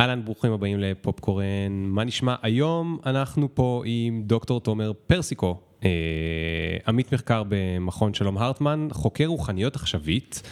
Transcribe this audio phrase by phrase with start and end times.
[0.00, 1.72] אהלן, ברוכים הבאים לפופקורן.
[1.72, 2.34] מה נשמע?
[2.42, 5.60] היום אנחנו פה עם דוקטור תומר פרסיקו,
[6.86, 10.42] עמית מחקר במכון שלום הרטמן, חוקר רוחניות עכשווית,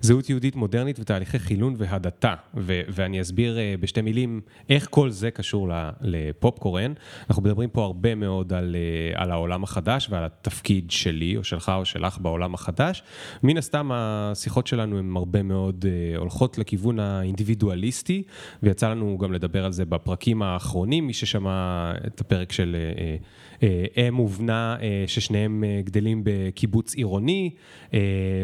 [0.00, 2.34] זהות יהודית מודרנית ותהליכי חילון והדתה.
[2.54, 5.68] ו- ואני אסביר אה, בשתי מילים איך כל זה קשור
[6.00, 6.92] לפופקורן.
[7.28, 11.72] אנחנו מדברים פה הרבה מאוד על, אה, על העולם החדש ועל התפקיד שלי או שלך
[11.76, 13.02] או שלך בעולם החדש.
[13.42, 15.84] מן הסתם השיחות שלנו הן הרבה מאוד
[16.16, 18.22] הולכות לכיוון האינדיבידואליסטי,
[18.62, 22.76] ויצא לנו גם לדבר על זה בפרקים האחרונים, מי ששמע את הפרק של
[24.08, 27.50] אם ובנה ששניהם גדלים בקיבוץ עירוני,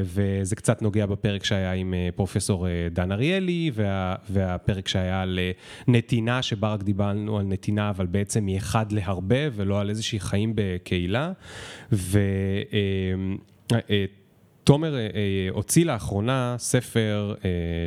[0.03, 5.39] וזה קצת נוגע בפרק שהיה עם פרופסור דן אריאלי, וה, והפרק שהיה על
[5.89, 11.33] נתינה, שבה רק דיברנו על נתינה, אבל בעצם מאחד להרבה, ולא על איזושהי חיים בקהילה.
[11.93, 12.21] ו...
[14.65, 14.95] תומר
[15.51, 17.35] הוציא לאחרונה ספר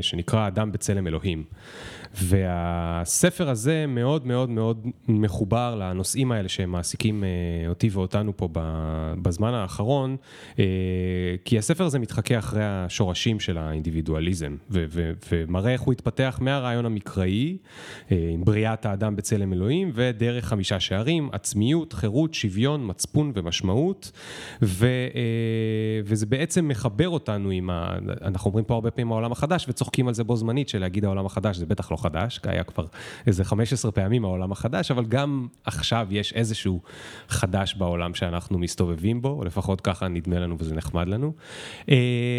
[0.01, 1.43] שנקרא אדם בצלם אלוהים.
[2.15, 7.23] והספר הזה מאוד מאוד מאוד מחובר לנושאים האלה שהם מעסיקים
[7.67, 8.49] אותי ואותנו פה
[9.21, 10.17] בזמן האחרון,
[11.45, 17.57] כי הספר הזה מתחכה אחרי השורשים של האינדיבידואליזם, ומראה איך הוא התפתח מהרעיון המקראי,
[18.09, 24.11] עם בריאת האדם בצלם אלוהים, ודרך חמישה שערים, עצמיות, חירות, שוויון, מצפון ומשמעות,
[26.05, 30.13] וזה בעצם מחבר אותנו עם, ה, אנחנו אומרים פה הרבה פעמים העולם החדש, וצוחקים על
[30.13, 32.85] זה בו זמנית, שלהגיד העולם החדש זה בטח לא חדש, היה כבר
[33.27, 36.81] איזה 15 פעמים העולם החדש, אבל גם עכשיו יש איזשהו
[37.27, 41.33] חדש בעולם שאנחנו מסתובבים בו, או לפחות ככה נדמה לנו וזה נחמד לנו.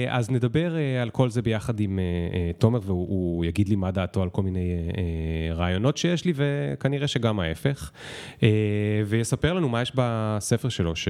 [0.09, 1.99] אז נדבר על כל זה ביחד עם
[2.59, 4.75] תומר, והוא יגיד לי מה דעתו על כל מיני
[5.55, 7.91] רעיונות שיש לי, וכנראה שגם ההפך.
[9.07, 11.09] ויספר לנו מה יש בספר שלו, ש...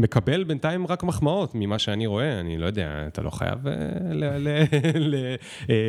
[0.00, 3.58] מקבל בינתיים רק מחמאות ממה שאני רואה, אני לא יודע, אתה לא חייב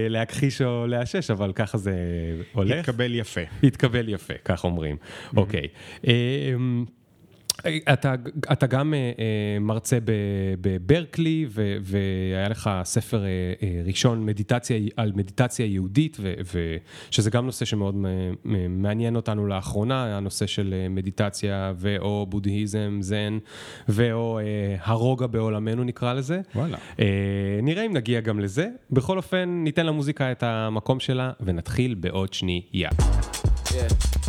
[0.09, 1.95] להכחיש או לאשש, אבל ככה זה
[2.53, 2.89] הולך.
[2.89, 3.41] התקבל יפה.
[3.63, 4.97] התקבל יפה, כך אומרים.
[5.37, 5.67] אוקיי.
[7.93, 8.15] אתה,
[8.51, 8.93] אתה גם
[9.61, 9.97] מרצה
[10.61, 11.45] בברקלי,
[11.81, 13.23] והיה לך ספר
[13.85, 16.17] ראשון מדיטציה, על מדיטציה יהודית,
[17.11, 17.95] שזה גם נושא שמאוד
[18.69, 23.37] מעניין אותנו לאחרונה, הנושא של מדיטציה ו/או בודהיזם, זן,
[23.89, 24.39] ו/או
[24.83, 26.41] הרוגע בעולמנו נקרא לזה.
[26.55, 26.77] וואלה.
[27.63, 28.67] נראה אם נגיע גם לזה.
[28.91, 32.89] בכל אופן, ניתן למוזיקה את המקום שלה, ונתחיל בעוד שנייה.
[33.65, 34.20] Yeah.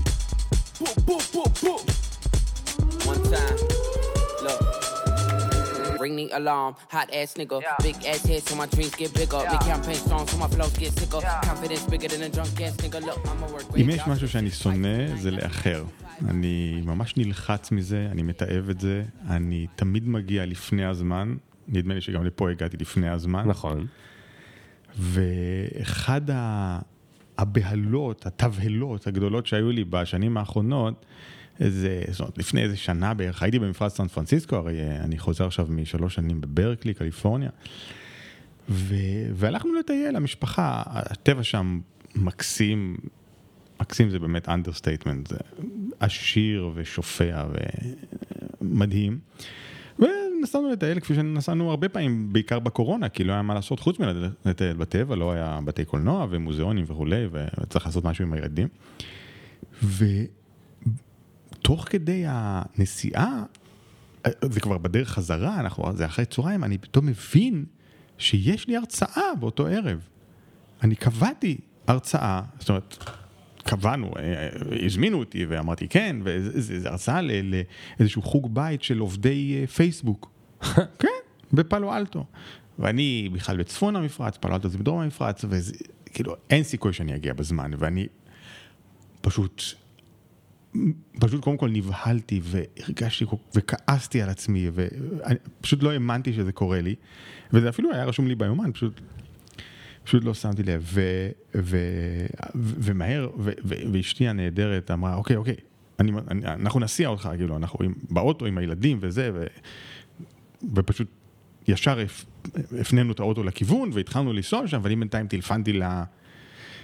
[6.02, 7.56] Ring the alarm, hot ass nigga.
[7.60, 7.86] Yeah.
[7.86, 9.40] Big ass head so my dreams get bigger.
[9.42, 9.52] Yeah.
[9.52, 11.20] Big campaign strong so my flows get sicker.
[11.22, 11.48] Yeah.
[11.50, 12.98] Confidence bigger than a drunk ass nigga.
[13.08, 15.84] Look, I'ma work אם יש משהו שאני שונא זה לאחר.
[16.28, 19.02] אני ממש נלחץ מזה, אני מתעב את זה.
[19.30, 21.36] אני תמיד מגיע לפני הזמן.
[21.68, 23.48] נדמה לי שגם לפה הגעתי לפני הזמן.
[23.48, 23.86] נכון.
[24.98, 26.20] ואחד
[27.38, 31.06] הבהלות, התבהלות הגדולות שהיו לי בשנים האחרונות,
[31.62, 35.66] איזה, זאת אומרת, לפני איזה שנה בערך, הייתי במפרץ סן פרנסיסקו, הרי אני חוזר עכשיו
[35.70, 37.50] משלוש שנים בברקלי, קליפורניה,
[38.68, 38.94] ו,
[39.34, 41.80] והלכנו לטייל, המשפחה, הטבע שם
[42.14, 42.96] מקסים,
[43.80, 45.36] מקסים זה באמת אנדרסטייטמנט, זה
[46.00, 47.44] עשיר ושופע
[48.60, 49.18] ומדהים.
[49.98, 53.96] ונסענו לטייל כפי שנסענו הרבה פעמים, בעיקר בקורונה, כי לא היה מה לעשות חוץ
[54.44, 58.68] מלטייל בטבע, לא היה בתי קולנוע ומוזיאונים וכולי, וצריך לעשות משהו עם הילדים.
[61.62, 63.42] ותוך כדי הנסיעה,
[64.42, 67.64] זה כבר בדרך חזרה, אנחנו, זה אחרי צהריים, אני פתאום מבין
[68.18, 70.08] שיש לי הרצאה באותו ערב.
[70.82, 73.04] אני קבעתי הרצאה, זאת אומרת,
[73.64, 74.10] קבענו,
[74.86, 77.20] הזמינו אותי ואמרתי כן, וזו הרצאה
[77.98, 80.30] לאיזשהו חוג בית של עובדי פייסבוק.
[81.02, 81.08] כן,
[81.52, 82.26] בפלו אלטו.
[82.78, 87.70] ואני בכלל בצפון המפרץ, פלו אלטו זה בדרום המפרץ, וכאילו אין סיכוי שאני אגיע בזמן,
[87.78, 88.06] ואני
[89.20, 89.62] פשוט,
[91.20, 93.24] פשוט קודם כל נבהלתי והרגשתי
[93.54, 96.94] וכעסתי על עצמי, ופשוט לא האמנתי שזה קורה לי,
[97.52, 99.00] וזה אפילו היה רשום לי ביומן, פשוט
[100.04, 101.76] פשוט לא שמתי לב, ו, ו,
[102.54, 105.56] ו, ומהר, ו, ו, ואשתי הנהדרת אמרה, אוקיי, אוקיי,
[106.00, 109.46] אני, אני, אנחנו נסיע אותך, כאילו, אנחנו עם, באוטו עם הילדים וזה, ו,
[110.74, 111.08] ופשוט
[111.68, 111.98] ישר
[112.80, 115.82] הפנינו את האוטו לכיוון והתחלנו לנסוע שם, ואני בינתיים טלפנתי ל...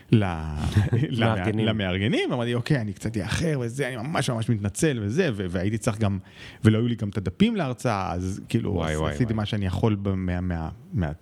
[1.67, 6.19] למארגנים, אמרתי אוקיי אני קצת אאחר וזה, אני ממש ממש מתנצל וזה, והייתי צריך גם,
[6.65, 9.97] ולא היו לי גם את הדפים להרצאה, אז כאילו עשיתי מה שאני יכול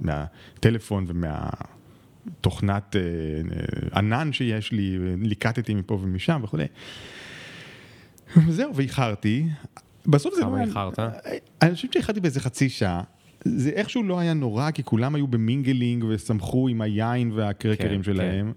[0.00, 1.48] מהטלפון ומה...
[2.40, 2.96] תוכנת
[3.96, 6.66] ענן שיש לי, ליקטתי מפה ומשם וכולי.
[8.46, 9.46] וזהו, ואיחרתי.
[10.06, 10.42] בסוף זה...
[10.42, 10.98] כמה איחרת?
[11.62, 13.02] אני חושב שאיחרתי באיזה חצי שעה.
[13.44, 18.52] זה איכשהו לא היה נורא, כי כולם היו במינגלינג ושמחו עם היין והקרקרים כן, שלהם.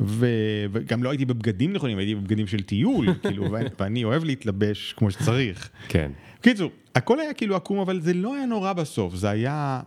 [0.00, 0.26] ו...
[0.72, 5.10] וגם לא הייתי בבגדים נכונים, הייתי בבגדים של טיול, כאילו, ואני, ואני אוהב להתלבש כמו
[5.10, 5.70] שצריך.
[5.88, 6.10] כן.
[6.40, 9.80] קיצור, הכל היה כאילו עקום, אבל זה לא היה נורא בסוף, זה היה...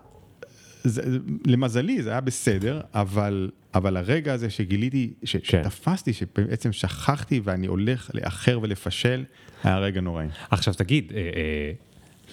[0.84, 5.42] זה, למזלי זה היה בסדר, אבל, אבל הרגע הזה שגיליתי, ש, כן.
[5.64, 9.24] שתפסתי, שבעצם שכחתי ואני הולך לאחר ולפשל,
[9.64, 10.28] היה רגע נוראי.
[10.50, 11.72] עכשיו תגיד, אה, אה,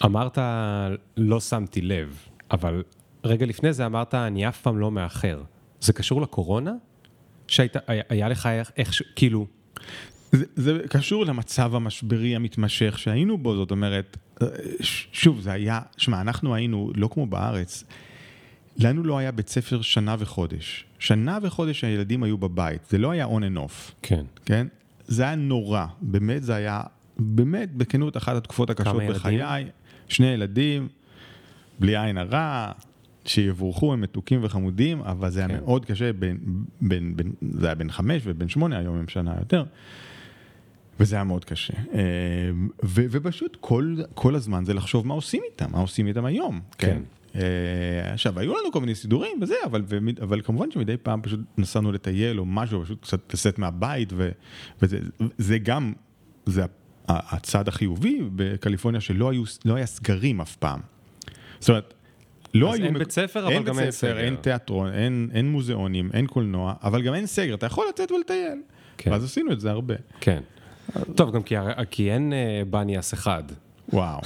[0.05, 0.39] אמרת
[1.17, 2.19] לא שמתי לב,
[2.51, 2.83] אבל
[3.25, 5.43] רגע לפני זה אמרת אני אף פעם לא מאחר.
[5.81, 6.73] זה קשור לקורונה?
[7.49, 9.47] שהיית, היה, היה לך איך, איך כאילו,
[10.33, 14.47] זה, זה קשור למצב המשברי המתמשך שהיינו בו, זאת אומרת, אה,
[15.13, 17.85] שוב, זה היה, שמע, אנחנו היינו, לא כמו בארץ,
[18.79, 20.85] לנו לא היה בית ספר שנה וחודש.
[20.99, 24.25] שנה וחודש הילדים היו בבית, זה לא היה on and off, כן.
[24.45, 24.67] כן?
[25.07, 26.81] זה היה נורא, באמת זה היה,
[27.19, 29.71] באמת, בכנות, אחת התקופות הקשות כמה ילדים?
[30.09, 30.89] שני ילדים,
[31.79, 32.73] בלי עין הרע,
[33.25, 35.55] שיבורכו, הם מתוקים וחמודים, אבל זה היה כן.
[35.55, 36.39] מאוד קשה, בין,
[36.81, 39.65] בין, בין, זה היה בן חמש ובן שמונה, היום הם שנה יותר.
[41.01, 41.75] וזה היה מאוד קשה.
[41.95, 42.01] אה,
[42.85, 46.61] ו, ופשוט כל, כל הזמן זה לחשוב מה עושים איתם, מה עושים איתם היום.
[46.79, 47.03] כן.
[47.35, 49.83] אה, עכשיו, היו לנו כל מיני סידורים וזה, אבל,
[50.23, 54.13] אבל כמובן שמדי פעם פשוט נסענו לטייל או משהו, פשוט קצת לצאת מהבית,
[54.81, 54.99] וזה
[55.39, 55.93] זה גם,
[56.47, 56.65] זה
[57.09, 60.81] הצד החיובי בקליפורניה, שלא היו, לא היה סגרים אף פעם.
[61.61, 61.95] זאת אומרת,
[62.55, 62.85] לא אז היו...
[62.85, 64.19] אין מק- בית ספר, אבל גם אין סגר.
[64.19, 68.59] אין תיאטרון, אין, אין מוזיאונים, אין קולנוע, אבל גם אין סגר, אתה יכול לצאת ולטייל.
[68.99, 69.11] כן.
[69.11, 69.95] ואז עשינו את זה הרבה.
[70.21, 70.41] כן.
[71.15, 71.55] טוב, גם כי,
[71.91, 73.43] כי אין אה, בניאס אחד.
[73.93, 74.21] וואו.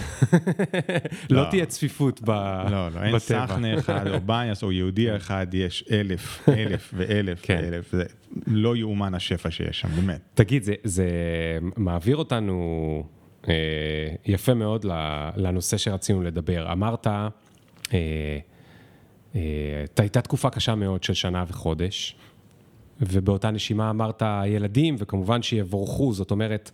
[1.30, 1.50] לא לא.
[1.50, 2.30] תהיה צפיפות ב-
[2.70, 3.18] לא, לא, אין בטבע.
[3.18, 7.60] סחנה אחד או בניאס או יהודי אחד, יש אלף, אלף ואלף כן.
[7.62, 7.92] ואלף.
[7.92, 8.04] זה
[8.46, 10.20] לא יאומן השפע שיש שם, באמת.
[10.34, 11.08] תגיד, זה,
[11.76, 13.02] מעביר אותנו
[13.48, 13.54] אה,
[14.26, 14.86] יפה מאוד
[15.36, 16.72] לנושא שרצינו לדבר.
[16.72, 17.28] אמרת, אה,
[19.34, 22.16] אה, הייתה תקופה קשה מאוד של שנה וחודש,
[23.00, 26.70] ובאותה נשימה אמרת ילדים, וכמובן שיבורכו, זאת אומרת,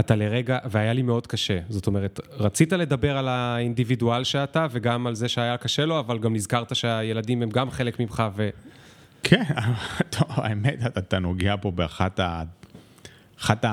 [0.00, 5.14] אתה לרגע, והיה לי מאוד קשה, זאת אומרת, רצית לדבר על האינדיבידואל שאתה, וגם על
[5.14, 8.48] זה שהיה קשה לו, אבל גם נזכרת שהילדים הם גם חלק ממך, ו...
[9.22, 9.42] כן,
[10.18, 12.42] טוב, האמת, אתה- אתה נוגע פה באחת ה...
[13.40, 13.64] אחת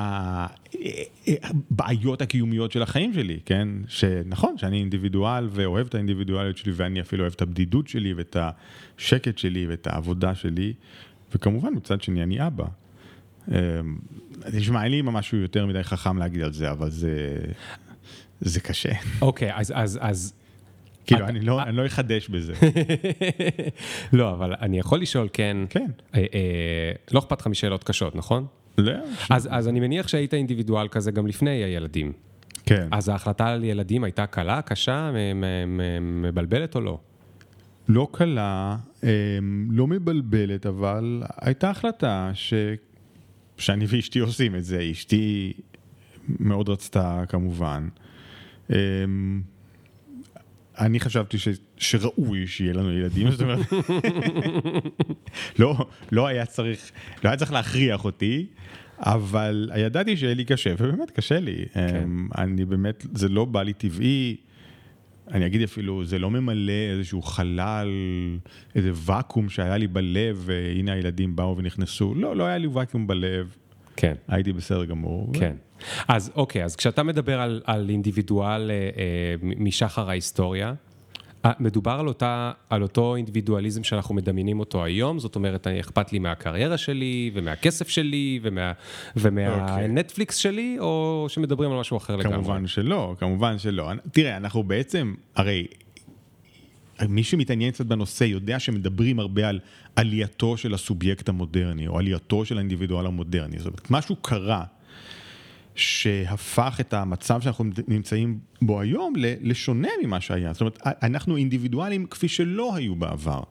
[1.44, 3.68] הבעיות הקיומיות של החיים שלי, כן?
[3.88, 9.38] שנכון, שאני אינדיבידואל ואוהב את האינדיבידואליות שלי, ואני אפילו אוהב את הבדידות שלי, ואת השקט
[9.38, 10.74] שלי, ואת העבודה שלי,
[11.36, 12.66] וכמובן, מצד שני, אני אבא.
[14.58, 17.38] תשמע, אין לי משהו יותר מדי חכם להגיד על זה, אבל זה...
[18.42, 18.92] זה קשה.
[19.22, 20.34] אוקיי, אז, אז, אז
[21.06, 22.54] כאילו, אני לא, אני לא אחדש בזה.
[24.14, 25.58] לא, אבל אני יכול לשאול, כן.
[25.70, 25.92] כן.
[26.16, 28.46] אה, אה, לא אכפת לך משאלות קשות, נכון?
[28.78, 28.94] לא,
[29.30, 32.14] אז, אז אני מניח שהיית אינדיבידואל כזה גם לפני הילדים.
[32.66, 32.88] כן.
[32.92, 35.12] אז ההחלטה על ילדים הייתה קלה, קשה,
[36.02, 37.00] מבלבלת או לא?
[37.88, 39.08] לא קלה, אמ,
[39.72, 42.54] לא מבלבלת, אבל הייתה החלטה ש...
[43.58, 44.90] שאני ואשתי עושים את זה.
[44.92, 45.54] אשתי
[46.30, 47.88] מאוד רצתה כמובן.
[48.70, 49.42] אמ,
[50.80, 51.48] אני חשבתי ש...
[51.78, 53.60] שראוי שיהיה לנו ילדים, זאת אומרת,
[55.60, 56.92] לא, לא היה צריך,
[57.24, 58.48] לא היה צריך להכריח אותי,
[59.00, 61.66] אבל ידעתי שיהיה לי קשה, ובאמת קשה לי.
[61.76, 64.36] אמ, אני באמת, זה לא בא לי טבעי.
[65.32, 67.90] אני אגיד אפילו, זה לא ממלא איזשהו חלל,
[68.76, 72.16] איזה ואקום שהיה לי בלב, והנה הילדים באו ונכנסו.
[72.16, 73.56] לא, לא היה לי ואקום בלב,
[73.96, 74.14] כן.
[74.28, 75.30] הייתי בסדר גמור.
[75.34, 75.56] כן.
[76.08, 80.74] אז אוקיי, אז כשאתה מדבר על, על אינדיבידואל אה, אה, משחר ההיסטוריה,
[81.60, 86.20] מדובר על, אותה, על אותו אינדיבידואליזם שאנחנו מדמיינים אותו היום, זאת אומרת, אני אכפת לי
[86.20, 88.72] מהקריירה שלי, ומהכסף שלי, ומה,
[89.16, 92.38] ומהנטפליקס שלי, או שמדברים על משהו אחר לגמרי?
[92.38, 93.92] כמובן שלא, כמובן שלא.
[94.12, 95.68] תראה, אנחנו בעצם, הרי
[97.10, 99.60] מי שמתעניין קצת בנושא יודע שמדברים הרבה על
[99.96, 103.58] עלייתו של הסובייקט המודרני, או עלייתו של האינדיבידואל המודרני.
[103.58, 104.64] זאת אומרת, משהו קרה
[105.78, 110.54] שהפך את המצב שאנחנו נמצאים בו היום לשונה ממה שהיה.
[110.54, 113.42] זאת אומרת, אנחנו אינדיבידואלים כפי שלא היו בעבר.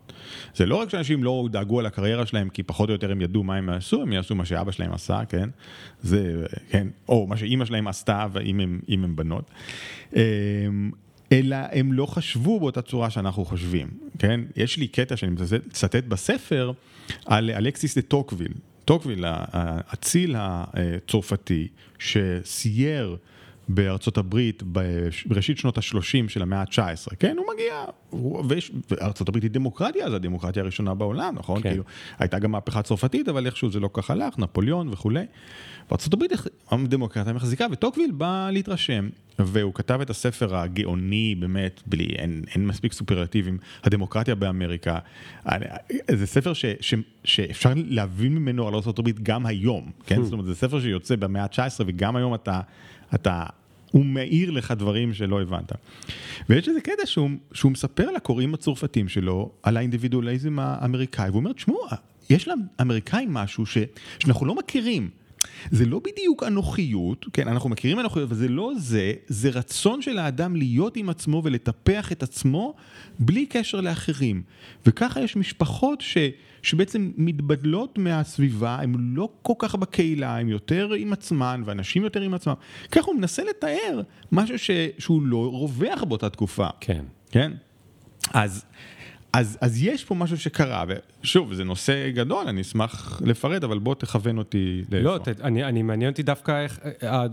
[0.55, 3.43] זה לא רק שאנשים לא דאגו על הקריירה שלהם כי פחות או יותר הם ידעו
[3.43, 5.49] מה הם יעשו, הם יעשו מה שאבא שלהם עשה, כן?
[6.03, 9.51] זה, כן, או מה שאימא שלהם עשתה, אם הם, אם הם בנות.
[10.17, 10.21] אמ,
[11.33, 14.41] אלא הם לא חשבו באותה צורה שאנחנו חושבים, כן?
[14.57, 16.73] יש לי קטע שאני מצטט בספר
[17.27, 18.53] על אלכסיס דה טוקוויל.
[18.87, 23.17] טוקוויל, האציל הצרפתי, שסייר
[23.69, 24.63] בארצות הברית
[25.27, 27.85] בראשית שנות ה-30 של המאה ה-19, כן, הוא מגיע,
[28.49, 31.63] ויש, וארצות הברית היא דמוקרטיה, זו הדמוקרטיה הראשונה בעולם, נכון?
[31.63, 31.69] כן.
[31.69, 31.85] כאילו,
[32.19, 35.25] הייתה גם מהפכה צרפתית, אבל איכשהו זה לא כך הלך, נפוליאון וכולי.
[35.91, 36.33] וארצות הברית,
[36.71, 39.09] הדמוקרטיה מחזיקה, וטוקוויל בא להתרשם.
[39.39, 44.99] והוא כתב את הספר הגאוני, באמת, בלי, אין, אין מספיק סופרלטיבים, הדמוקרטיה באמריקה.
[46.13, 46.95] זה ספר ש, ש,
[47.25, 50.23] שאפשר להבין ממנו על ארה"ב גם היום, כן?
[50.23, 52.61] זאת אומרת, זה ספר שיוצא במאה ה-19 וגם היום אתה,
[53.15, 53.45] אתה,
[53.91, 55.73] הוא מאיר לך דברים שלא הבנת.
[56.49, 61.87] ויש איזה קטע שהוא, שהוא מספר לקוראים הצרפתים שלו על האינדיבידואליזם האמריקאי, והוא אומר, תשמעו,
[62.31, 63.79] יש לאמריקאים משהו ש,
[64.19, 65.11] שאנחנו לא מכירים.
[65.71, 70.19] זה לא בדיוק אנוכיות, כן, אנחנו מכירים אנוכיות, אבל זה לא זה, זה רצון של
[70.19, 72.75] האדם להיות עם עצמו ולטפח את עצמו
[73.19, 74.43] בלי קשר לאחרים.
[74.87, 76.19] וככה יש משפחות ש,
[76.63, 82.35] שבעצם מתבדלות מהסביבה, הן לא כל כך בקהילה, הן יותר עם עצמן, ואנשים יותר עם
[82.35, 82.55] עצמם.
[82.93, 86.69] ככה הוא מנסה לתאר משהו ש, שהוא לא רווח באותה תקופה.
[86.81, 87.05] כן.
[87.31, 87.53] כן?
[88.33, 88.65] אז...
[89.37, 90.85] אז, אז יש פה משהו שקרה,
[91.23, 95.09] ושוב, זה נושא גדול, אני אשמח לפרט, אבל בוא תכוון אותי לאיפה.
[95.09, 96.81] לא, ת, אני, אני מעניין אותי דווקא איך,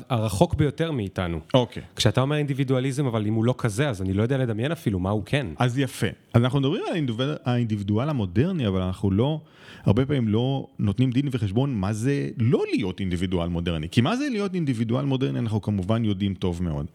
[0.09, 1.39] הרחוק ביותר מאיתנו.
[1.53, 1.83] אוקיי.
[1.95, 5.09] כשאתה אומר אינדיבידואליזם, אבל אם הוא לא כזה, אז אני לא יודע לדמיין אפילו מה
[5.09, 5.47] הוא כן.
[5.59, 6.07] אז יפה.
[6.33, 9.39] אז אנחנו מדברים על האינדיבידואל, האינדיבידואל המודרני, אבל אנחנו לא,
[9.83, 13.89] הרבה פעמים לא נותנים דין וחשבון מה זה לא להיות אינדיבידואל מודרני.
[13.89, 16.85] כי מה זה להיות אינדיבידואל מודרני, אנחנו כמובן יודעים טוב מאוד.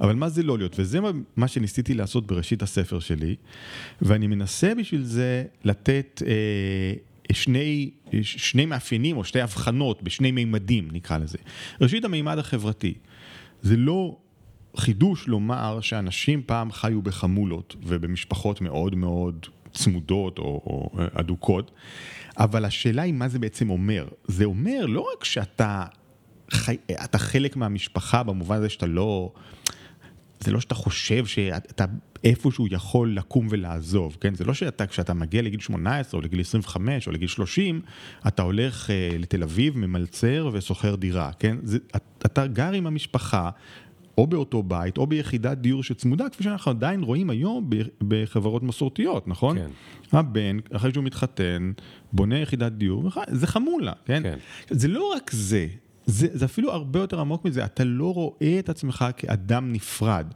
[0.00, 0.98] אבל מה זה לא להיות, וזה
[1.36, 3.36] מה שניסיתי לעשות בראשית הספר שלי,
[4.02, 6.22] ואני מנסה בשביל זה לתת...
[6.26, 6.92] אה,
[7.32, 7.90] שני,
[8.22, 11.38] שני מאפיינים או שתי הבחנות בשני מימדים נקרא לזה.
[11.80, 12.94] ראשית המימד החברתי,
[13.62, 14.16] זה לא
[14.76, 21.70] חידוש לומר שאנשים פעם חיו בחמולות ובמשפחות מאוד מאוד צמודות או, או אדוקות,
[22.38, 24.08] אבל השאלה היא מה זה בעצם אומר.
[24.26, 25.84] זה אומר לא רק שאתה
[26.50, 29.32] חי, אתה חלק מהמשפחה במובן הזה שאתה לא...
[30.40, 31.84] זה לא שאתה חושב שאתה
[32.24, 34.34] איפשהו יכול לקום ולעזוב, כן?
[34.34, 37.80] זה לא שאתה, כשאתה מגיע לגיל 18 או לגיל 25 או לגיל 30,
[38.28, 41.56] אתה הולך uh, לתל אביב, ממלצר ושוכר דירה, כן?
[41.62, 41.78] זה,
[42.26, 43.50] אתה גר עם המשפחה.
[44.18, 47.70] או באותו בית, או ביחידת דיור שצמודה, כפי שאנחנו עדיין רואים היום
[48.08, 49.58] בחברות מסורתיות, נכון?
[49.58, 49.68] כן.
[50.12, 51.72] הבן, אחרי שהוא מתחתן,
[52.12, 54.22] בונה יחידת דיור, זה חמולה, כן?
[54.22, 54.38] כן.
[54.70, 55.66] זה לא רק זה,
[56.06, 60.26] זה, זה אפילו הרבה יותר עמוק מזה, אתה לא רואה את עצמך כאדם נפרד,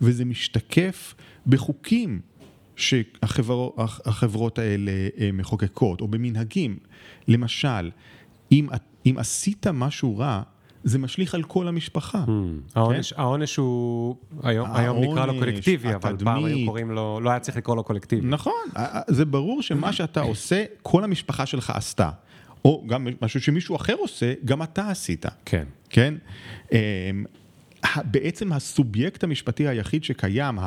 [0.00, 1.14] וזה משתקף
[1.46, 2.20] בחוקים
[2.76, 6.76] שהחברות האלה אה, מחוקקות, או במנהגים.
[7.28, 7.90] למשל,
[8.52, 8.68] אם,
[9.06, 10.42] אם עשית משהו רע,
[10.84, 12.24] זה משליך על כל המשפחה.
[12.74, 13.22] העונש, כן?
[13.22, 17.56] העונש הוא, היום, היום נקרא לו קולקטיבי, אבל פעם היו קוראים לו, לא היה צריך
[17.56, 18.26] לקרוא לו קולקטיבי.
[18.26, 18.52] נכון,
[19.08, 22.10] זה ברור שמה שאתה עושה, כל המשפחה שלך עשתה.
[22.64, 25.26] או גם משהו שמישהו אחר עושה, גם אתה עשית.
[25.44, 25.64] כן.
[25.90, 26.14] כן?
[26.72, 26.78] אמ,
[28.04, 30.58] בעצם הסובייקט המשפטי היחיד שקיים,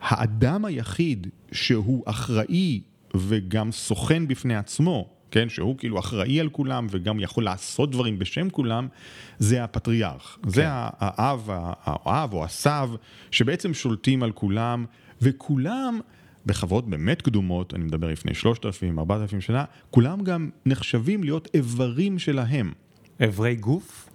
[0.00, 2.80] האדם היחיד שהוא אחראי
[3.14, 8.50] וגם סוכן בפני עצמו, כן, שהוא כאילו אחראי על כולם וגם יכול לעשות דברים בשם
[8.50, 8.88] כולם,
[9.38, 10.38] זה הפטריארך.
[10.42, 10.50] כן.
[10.50, 11.48] זה האב,
[11.84, 12.90] האב או הסב,
[13.30, 14.84] שבעצם שולטים על כולם,
[15.22, 16.00] וכולם...
[16.46, 22.72] בחברות באמת קדומות, אני מדבר לפני 3,000, 4,000 שנה, כולם גם נחשבים להיות איברים שלהם.
[23.20, 24.08] איברי גוף?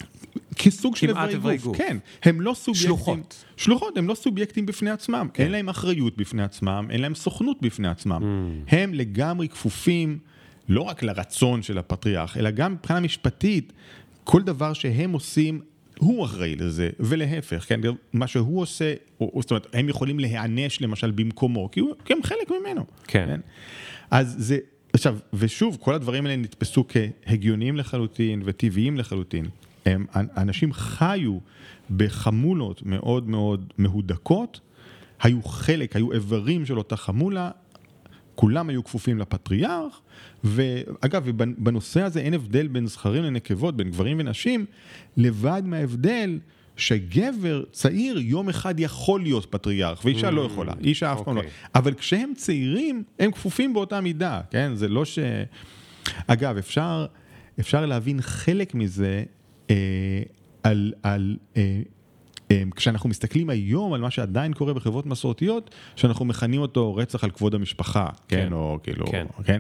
[0.56, 1.98] כסוג של איברי גוף, גוף, כן.
[2.24, 2.88] הם לא סובייקטים...
[2.88, 3.46] שלוחות.
[3.58, 5.28] שלוחות, הם לא סובייקטים בפני עצמם.
[5.34, 5.44] כן.
[5.44, 8.22] אין להם אחריות בפני עצמם, אין להם סוכנות בפני עצמם.
[8.22, 8.76] Mm.
[8.76, 10.20] הם לגמרי כפופים
[10.70, 13.74] לא רק לרצון של הפטריארך, אלא גם מבחינה משפטית,
[14.24, 15.62] כל דבר שהם עושים,
[16.00, 17.80] הוא אחראי לזה, ולהפך, כן,
[18.14, 22.24] מה שהוא עושה, או, זאת אומרת, הם יכולים להיענש למשל במקומו, כי, הוא, כי הם
[22.24, 22.86] חלק ממנו.
[23.08, 23.26] כן.
[23.28, 23.40] כן.
[24.12, 24.58] אז זה,
[24.94, 29.46] עכשיו, ושוב, כל הדברים האלה נתפסו כהגיוניים לחלוטין וטבעיים לחלוטין.
[29.86, 31.38] הם, אנשים חיו
[31.98, 34.60] בחמולות מאוד מאוד מהודקות,
[35.22, 37.52] היו חלק, היו איברים של אותה חמולה,
[38.36, 40.02] כולם היו כפופים לפטריארך,
[40.44, 44.66] ואגב, בנושא הזה אין הבדל בין זכרים לנקבות, בין גברים ונשים,
[45.18, 46.40] לבד מההבדל
[46.78, 51.40] שגבר צעיר יום אחד יכול להיות פטריארך, ואישה לא יכולה, mm, אישה אף פעם לא.
[51.40, 51.54] אוקיי.
[51.76, 54.72] אבל כשהם צעירים, הם כפופים באותה מידה, כן?
[54.76, 55.20] זה לא ש...
[56.28, 57.06] אגב, אפשר,
[57.60, 59.24] אפשר להבין חלק מזה
[59.70, 59.76] אה,
[60.64, 61.82] על, על אה,
[62.76, 67.56] כשאנחנו מסתכלים היום על מה שעדיין קורה בחברות מסורתיות, שאנחנו מכנים אותו רצח על כבוד
[67.56, 69.26] המשפחה, כן, כן או כאילו, כן.
[69.44, 69.60] כן.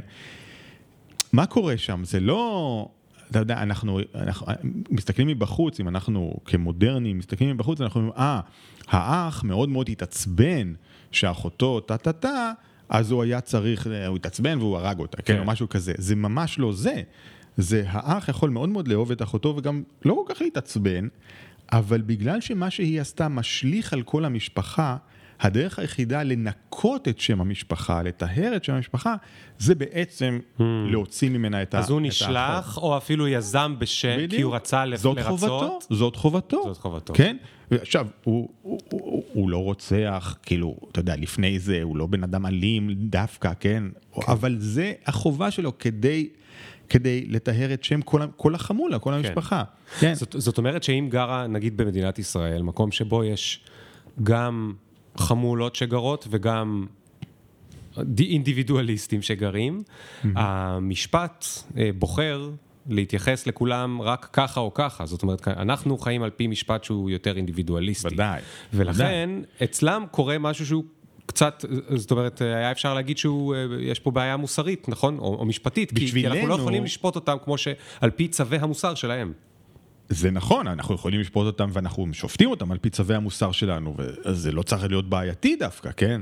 [1.34, 2.04] מה קורה שם?
[2.04, 2.88] זה לא...
[3.32, 4.48] אתה יודע, אנחנו, אנחנו
[4.90, 8.40] מסתכלים מבחוץ, אם אנחנו כמודרנים מסתכלים מבחוץ, אנחנו אומרים, אה,
[8.88, 10.74] האח מאוד מאוד התעצבן
[11.12, 12.52] שאחותו טה-טה-טה,
[12.90, 15.94] אז הוא היה צריך, הוא התעצבן והוא הרג אותה, כן, כן או משהו כזה.
[15.98, 17.02] זה ממש לא זה.
[17.58, 21.08] זה האח יכול מאוד מאוד לאהוב את אחותו וגם לא כל כך להתעצבן,
[21.72, 24.98] אבל בגלל שמה שהיא עשתה משליך על כל המשפחה,
[25.39, 29.15] הדרך היחידה לנקות את שם המשפחה, לטהר את שם המשפחה,
[29.60, 30.39] זה בעצם
[30.91, 31.77] להוציא ממנה את ה...
[31.77, 31.81] Hmm.
[31.81, 32.84] אז הוא את נשלח, האחות.
[32.84, 34.43] או אפילו יזם בשם, כי בדיוק.
[34.43, 35.39] הוא רצה זאת לרצות.
[35.39, 36.63] חובתו, זאת חובתו.
[36.63, 37.13] זאת חובתו.
[37.13, 37.38] כן?
[37.72, 42.24] עכשיו, הוא, הוא, הוא, הוא לא רוצח, כאילו, אתה יודע, לפני זה הוא לא בן
[42.24, 43.84] אדם אלים דווקא, כן?
[44.13, 44.22] כן.
[44.31, 46.29] אבל זה החובה שלו כדי,
[46.89, 49.63] כדי לטהר את שם כל, כל החמולה, כל המשפחה.
[50.00, 50.13] כן.
[50.13, 53.60] זאת, זאת אומרת שאם גרה, נגיד במדינת ישראל, מקום שבו יש
[54.24, 54.74] גם
[55.18, 56.86] חמולות שגרות וגם
[58.20, 59.84] אינדיבידואליסטים שגרים,
[60.24, 61.46] המשפט
[61.77, 62.50] אה, בוחר
[62.89, 65.06] להתייחס לכולם רק ככה או ככה.
[65.06, 68.13] זאת אומרת, אנחנו חיים על פי משפט שהוא יותר אינדיבידואליסטי.
[68.13, 68.42] ודאי.
[68.74, 69.30] ולכן,
[69.63, 70.84] אצלם קורה משהו שהוא...
[71.25, 71.65] קצת,
[71.96, 75.17] זאת אומרת, היה אפשר להגיד שהוא, אה, פה בעיה מוסרית, נכון?
[75.17, 78.96] או, או משפטית, כי, כי אנחנו לא יכולים לשפוט אותם כמו שעל פי צווי המוסר
[78.96, 79.34] שלהם.
[80.10, 84.51] זה נכון, אנחנו יכולים לשפוט אותם ואנחנו שופטים אותם על פי צווי המוסר שלנו, וזה
[84.51, 86.22] לא צריך להיות בעייתי דווקא, כן?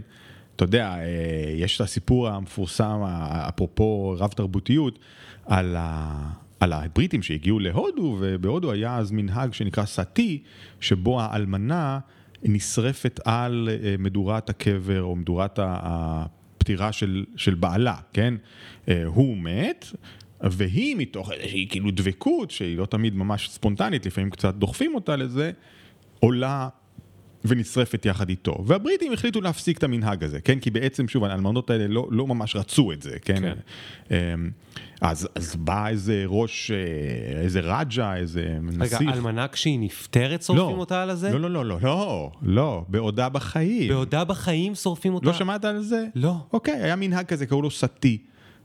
[0.56, 5.00] אתה יודע, אה, יש את הסיפור המפורסם, אפרופו רב תרבותיות,
[5.46, 6.30] על, ה...
[6.60, 10.44] על הבריטים שהגיעו להודו, ובהודו היה אז מנהג שנקרא סאטי,
[10.80, 12.00] שבו האלמנה
[12.44, 18.34] נשרפת על אה, מדורת הקבר או מדורת הפטירה של, של בעלה, כן?
[18.90, 19.86] אה, הוא מת,
[20.42, 25.52] והיא מתוך איזושהי כאילו דבקות, שהיא לא תמיד ממש ספונטנית, לפעמים קצת דוחפים אותה לזה,
[26.20, 26.70] עולה
[27.46, 28.64] ונשרפת יחד איתו.
[28.66, 30.60] והבריטים החליטו להפסיק את המנהג הזה, כן?
[30.60, 33.42] כי בעצם, שוב, האלמנות האלה לא, לא ממש רצו את זה, כן?
[33.42, 33.54] כן.
[34.12, 34.50] אמ,
[35.02, 39.02] אז, אז בא איזה ראש, אה, איזה רג'ה, איזה נסיך.
[39.02, 41.30] רגע, אלמנה כשהיא נפטרת שורפים לא, אותה על הזה?
[41.30, 43.90] לא, לא, לא, לא, לא, לא, בעודה בחיים.
[43.90, 45.26] בעודה בחיים שורפים אותה?
[45.26, 46.06] לא שמעת על זה?
[46.16, 46.36] לא.
[46.54, 48.18] אוקיי, היה מנהג כזה, קראו לו סאטי.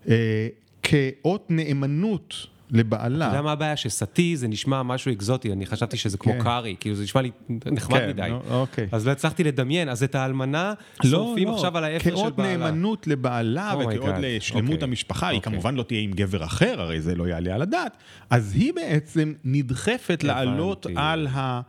[0.09, 0.49] אה,
[0.83, 3.27] כאות נאמנות לבעלה.
[3.27, 3.77] אתה יודע מה הבעיה?
[3.77, 6.43] שסאטי זה נשמע משהו אקזוטי, אני חשבתי שזה כמו כן.
[6.43, 8.31] קארי, כאילו זה נשמע לי נחמד כן, מדי.
[8.51, 8.89] אוקיי.
[8.93, 10.75] אז לא הצלחתי לדמיין, אז את האלמנה
[11.07, 12.57] שורפים עכשיו על האפר של כאות בעלה.
[12.57, 14.15] נאמנות לבעלה Oh וכאות.
[14.19, 14.89] לשלמות אוקיי.
[14.89, 15.53] המשפחה, היא אוקיי.
[15.53, 17.97] כמובן לא תהיה עם גבר אחר, הרי זה לא יעלה על הדעת.
[18.31, 20.87] אז היא בעצם נדחפת לעלות.
[20.97, 21.61] על ה...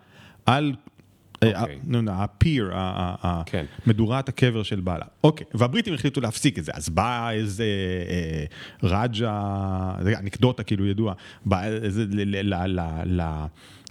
[0.46, 0.74] על...
[2.10, 3.66] הפיר, ה- ה- ה- כן.
[3.88, 5.06] מדורת הקבר של בעלה.
[5.24, 7.64] אוקיי, והבריטים החליטו להפסיק את זה, אז בא איזה
[8.10, 8.46] אה,
[8.84, 9.42] רג'ה,
[10.20, 11.14] אנקדוטה כאילו ידועה,
[11.46, 12.06] בא איזה,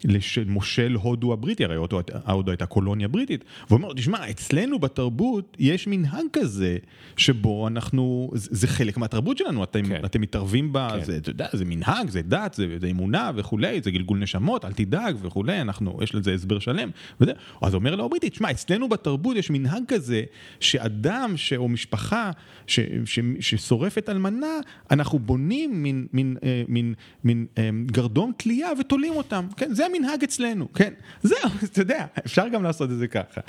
[0.04, 5.86] למושל הודו הבריטי, הרי הודו, הודו הייתה קולוניה בריטית, והוא אומר, תשמע, אצלנו בתרבות יש
[5.86, 6.76] מנהג כזה,
[7.16, 10.04] שבו אנחנו, זה, זה חלק מהתרבות שלנו, אתם, כן.
[10.04, 11.04] אתם מתערבים בה, כן.
[11.04, 14.72] זה, אתה יודע, זה מנהג, זה דת, זה, זה אמונה וכולי, זה גלגול נשמות, אל
[14.72, 16.90] תדאג וכולי, אנחנו, יש לזה הסבר שלם.
[17.20, 17.32] וזה,
[17.62, 20.22] אז אומר לו הבריטי, תשמע, אצלנו בתרבות יש מנהג כזה,
[20.60, 22.30] שאדם ש, או משפחה
[22.68, 29.12] ש, ש, ששורפת אלמנה, אנחנו בונים מין, מין, אה, מין, מין אה, גרדום תלייה ותולים
[29.12, 33.40] אותם, כן, זה המנהג אצלנו, כן, זהו, אתה יודע, אפשר גם לעשות את זה ככה,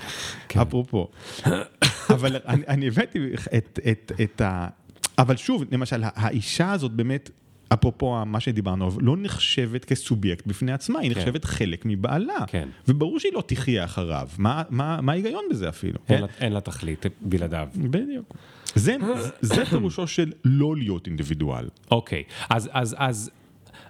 [0.48, 0.60] כן.
[0.60, 1.08] אפרופו.
[2.16, 3.20] אבל אני, אני הבאתי
[3.58, 4.68] את, את, את ה...
[5.18, 7.30] אבל שוב, למשל, האישה הזאת באמת,
[7.74, 11.20] אפרופו מה שדיברנו, לא נחשבת כסובייקט בפני עצמה, היא כן.
[11.20, 12.46] נחשבת חלק מבעלה.
[12.48, 12.70] כן.
[12.88, 16.00] וברור שהיא לא תחיה אחריו, מה, מה, מה ההיגיון בזה אפילו?
[16.10, 16.34] אין כן?
[16.40, 17.68] אין לה תכלית בלעדיו.
[17.76, 18.34] בדיוק.
[18.76, 18.96] זה,
[19.42, 21.70] זה פירושו של לא להיות אינדיבידואל.
[21.92, 23.32] אוקיי, אז- אז- אז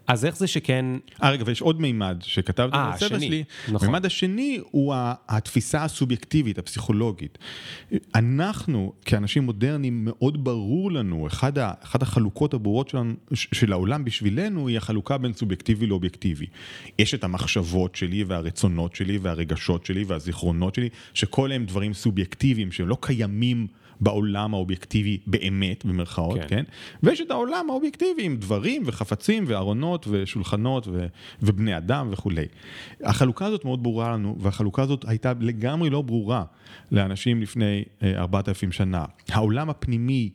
[0.09, 0.85] אז איך זה שכן...
[1.23, 3.43] אה, רגע, ויש עוד מימד שכתבתי אה, בספר שלי.
[3.71, 3.87] נכון.
[3.87, 4.93] מימד השני הוא
[5.27, 7.37] התפיסה הסובייקטיבית, הפסיכולוגית.
[8.15, 14.67] אנחנו, כאנשים מודרניים, מאוד ברור לנו, אחד, ה, אחד החלוקות הברורות שלנו, של העולם בשבילנו,
[14.67, 16.45] היא החלוקה בין סובייקטיבי לאובייקטיבי.
[16.99, 22.87] יש את המחשבות שלי והרצונות שלי והרגשות שלי והזיכרונות שלי, שכל הם דברים סובייקטיביים שהם
[22.87, 23.67] לא קיימים.
[24.01, 26.47] בעולם האובייקטיבי באמת, במרכאות, כן.
[26.47, 26.63] כן?
[27.03, 31.07] ויש את העולם האובייקטיבי עם דברים וחפצים וארונות ושולחנות ו-
[31.41, 32.45] ובני אדם וכולי.
[33.03, 36.43] החלוקה הזאת מאוד ברורה לנו, והחלוקה הזאת הייתה לגמרי לא ברורה
[36.91, 39.05] לאנשים לפני אה, 4,000 שנה.
[39.29, 40.29] העולם הפנימי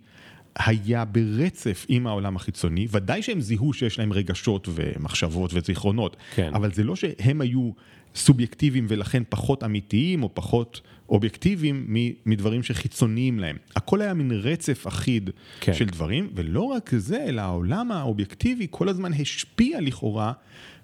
[0.56, 6.50] היה ברצף עם העולם החיצוני, ודאי שהם זיהו שיש להם רגשות ומחשבות וזיכרונות, כן.
[6.54, 7.70] אבל זה לא שהם היו
[8.14, 11.86] סובייקטיביים ולכן פחות אמיתיים או פחות אובייקטיביים
[12.26, 13.56] מדברים שחיצוניים להם.
[13.76, 15.74] הכל היה מין רצף אחיד כן.
[15.74, 20.32] של דברים, ולא רק זה, אלא העולם האובייקטיבי כל הזמן השפיע לכאורה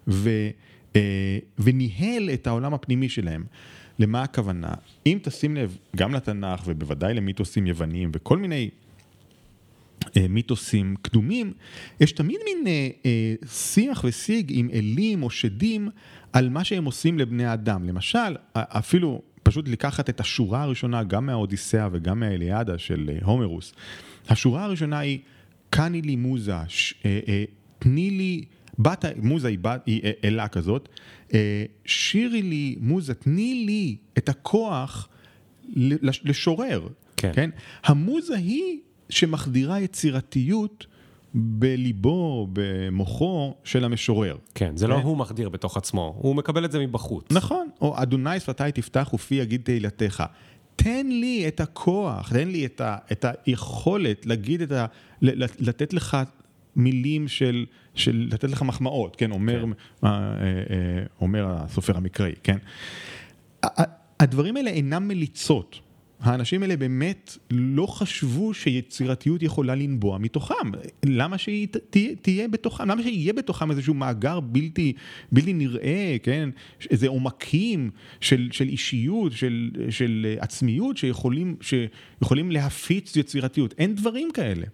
[0.09, 0.30] ו,
[0.96, 3.44] אה, וניהל את העולם הפנימי שלהם.
[3.98, 4.74] למה הכוונה?
[5.06, 8.70] אם תשים לב, גם לתנ"ך ובוודאי למיתוסים יווניים וכל מיני
[10.16, 11.52] אה, מיתוסים קדומים,
[12.00, 15.88] יש תמיד מין אה, אה, שיח ושיג עם אלים או שדים
[16.33, 17.85] על מה שהם עושים לבני אדם.
[17.85, 23.72] למשל, אפילו פשוט לקחת את השורה הראשונה, גם מהאודיסאה וגם מהאליאדה של אה, הומרוס.
[24.29, 25.18] השורה הראשונה היא,
[25.70, 27.44] קני לי מוזה, ש, אה, אה,
[27.79, 28.44] תני לי,
[28.79, 30.88] בת, מוזה היא, בת, היא אה, אלה כזאת,
[31.35, 35.09] אה, שירי לי מוזה, תני לי את הכוח
[36.24, 36.88] לשורר.
[37.16, 37.31] כן.
[37.35, 37.50] כן?
[37.85, 40.87] המוזה היא שמחדירה יצירתיות
[41.34, 44.36] בליבו, במוחו של המשורר.
[44.54, 44.94] כן, זה לא.
[44.94, 47.24] הוא מחדיר בתוך עצמו, הוא מקבל את זה מבחוץ.
[47.30, 50.24] נכון, או אדוני שפתי תפתח ופי יגיד תהילתך.
[50.76, 54.86] תן לי את הכוח, תן לי את, ה, את היכולת להגיד את ה...
[55.58, 56.16] לתת לך
[56.76, 59.70] מילים של, של לתת לך מחמאות, כן, אומר, כן.
[60.04, 62.58] אה, אה, אומר הסופר המקראי, כן.
[64.20, 65.80] הדברים האלה אינם מליצות.
[66.20, 70.54] האנשים האלה באמת לא חשבו שיצירתיות יכולה לנבוע מתוכם.
[71.06, 72.90] למה שהיא תהיה, תהיה בתוכם?
[72.90, 74.92] למה שיהיה בתוכם איזשהו מאגר בלתי,
[75.33, 76.50] בלתי נראה, כן?
[76.90, 83.74] איזה עומקים של, של אישיות, של, של עצמיות שיכולים, שיכולים להפיץ יצירתיות.
[83.78, 84.66] אין דברים כאלה.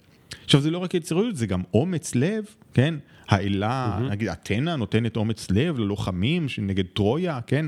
[0.44, 2.94] עכשיו זה לא רק יצירתיות, זה גם אומץ לב, כן?
[3.28, 4.10] האלה, mm-hmm.
[4.10, 7.66] נגיד אתנה נותנת אומץ לב ללוחמים נגד טרויה, כן?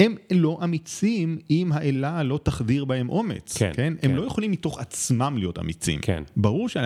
[0.00, 3.94] הם לא אמיצים אם האלה לא תחדיר בהם אומץ, כן, כן?
[4.00, 4.10] כן.
[4.10, 6.00] הם לא יכולים מתוך עצמם להיות אמיצים.
[6.00, 6.22] כן.
[6.36, 6.76] ברור ש...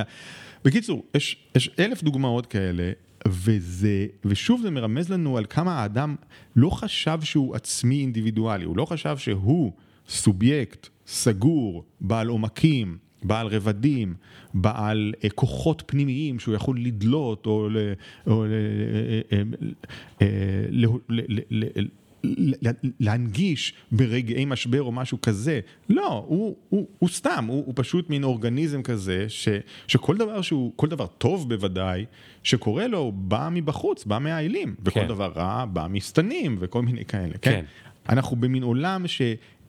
[0.64, 2.92] בקיצור, יש, יש אלף דוגמאות כאלה,
[3.28, 6.16] וזה, ושוב זה מרמז לנו על כמה האדם
[6.56, 9.72] לא חשב שהוא עצמי אינדיבידואלי, הוא לא חשב שהוא
[10.08, 14.14] סובייקט סגור, בעל עומקים, בעל רבדים,
[14.54, 17.76] בעל אה, כוחות פנימיים שהוא יכול לדלות או, ל,
[18.26, 19.42] או ל, אה, אה,
[20.22, 20.26] אה,
[20.70, 21.88] ל, ל, ל, ל, ל-
[23.00, 25.60] להנגיש ברגעי משבר או משהו כזה.
[25.88, 29.48] לא, הוא, הוא, הוא סתם, הוא, הוא פשוט מין אורגניזם כזה, ש,
[29.86, 32.04] שכל דבר שהוא, כל דבר טוב בוודאי,
[32.42, 35.08] שקורה לו, בא מבחוץ, בא מהאלים, וכל כן.
[35.08, 37.50] דבר רע בא משטנים וכל מיני כאלה, כן?
[37.50, 37.64] כן.
[38.08, 39.04] אנחנו במין עולם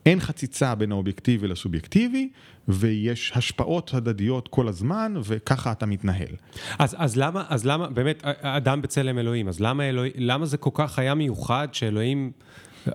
[0.03, 2.29] שאין חציצה בין האובייקטיבי לסובייקטיבי,
[2.67, 6.35] ויש השפעות הדדיות כל הזמן, וככה אתה מתנהל.
[6.79, 10.69] אז, אז למה, אז למה, באמת, אדם בצלם אלוהים, אז למה, אלוהים, למה זה כל
[10.73, 12.31] כך היה מיוחד שאלוהים,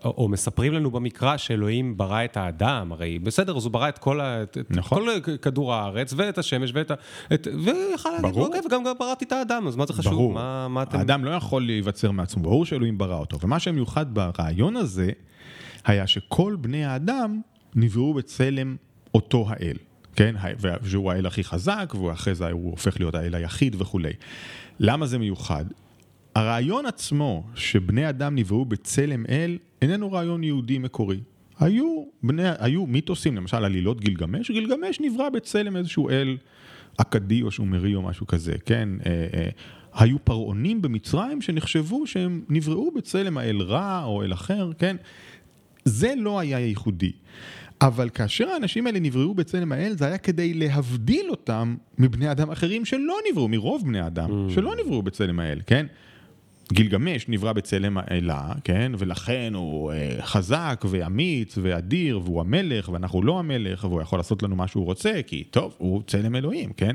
[0.05, 3.99] או, או מספרים לנו במקרא שאלוהים ברא את האדם, הרי בסדר, אז הוא ברא את
[3.99, 5.03] כל, ה, את נכון.
[5.23, 6.95] כל כדור הארץ, ואת השמש, ואת ה...
[7.35, 8.43] את, ויכל להגיד.
[8.43, 10.13] אוקיי, וגם גם בראתי את האדם, אז מה זה חשוב?
[10.13, 10.33] ברור.
[10.33, 10.99] מה, מה אתם...
[10.99, 13.39] האדם לא יכול להיווצר מעצמו, ברור שאלוהים ברא אותו.
[13.41, 15.11] ומה שמיוחד ברעיון הזה,
[15.85, 17.41] היה שכל בני האדם
[17.75, 18.77] נבראו בצלם
[19.15, 19.77] אותו האל.
[20.17, 20.35] כן,
[20.89, 24.13] שהוא האל הכי חזק, ואחרי זה הוא הופך להיות האל היחיד וכולי.
[24.81, 25.65] למה זה מיוחד?
[26.35, 31.21] הרעיון עצמו שבני אדם נבראו בצלם אל, איננו רעיון יהודי מקורי.
[31.59, 36.37] היו, בני, היו מיתוסים, למשל עלילות גילגמש, גילגמש נברא בצלם איזשהו אל
[36.97, 38.89] אכדי או שומרי או משהו כזה, כן?
[39.07, 39.49] אה, אה,
[39.95, 44.97] היו פרעונים במצרים שנחשבו שהם נבראו בצלם האל רע או אל אחר, כן?
[45.85, 47.13] זה לא היה ייחודי.
[47.81, 52.85] אבל כאשר האנשים האלה נבראו בצלם האל, זה היה כדי להבדיל אותם מבני אדם אחרים
[52.85, 54.53] שלא נבראו, מרוב בני אדם, mm.
[54.53, 55.87] שלא נבראו בצלם האל, כן?
[56.73, 58.93] גילגמש נברא בצלם האלה, כן?
[58.99, 64.57] ולכן הוא אה, חזק ואמיץ ואדיר, והוא המלך, ואנחנו לא המלך, והוא יכול לעשות לנו
[64.57, 66.95] מה שהוא רוצה, כי טוב, הוא צלם אלוהים, כן?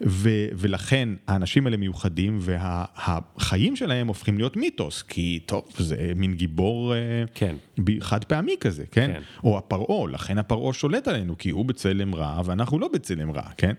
[0.00, 6.94] ו- ולכן האנשים האלה מיוחדים, והחיים שלהם הופכים להיות מיתוס, כי טוב, זה מין גיבור
[6.94, 6.98] אה,
[7.34, 7.56] כן.
[7.78, 9.10] ב- חד פעמי כזה, כן?
[9.12, 9.20] כן.
[9.44, 13.72] או הפרעה, לכן הפרעה שולט עלינו, כי הוא בצלם רע ואנחנו לא בצלם רע, כן?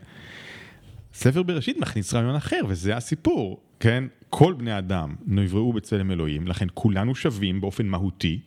[1.14, 4.04] ספר בראשית מכניס רעיון אחר, וזה הסיפור, כן?
[4.30, 8.40] כל בני אדם נבראו בצלם אלוהים, לכן כולנו שווים באופן מהותי,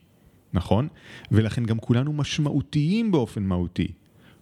[0.52, 0.88] נכון?
[1.32, 3.88] ולכן גם כולנו משמעותיים באופן מהותי.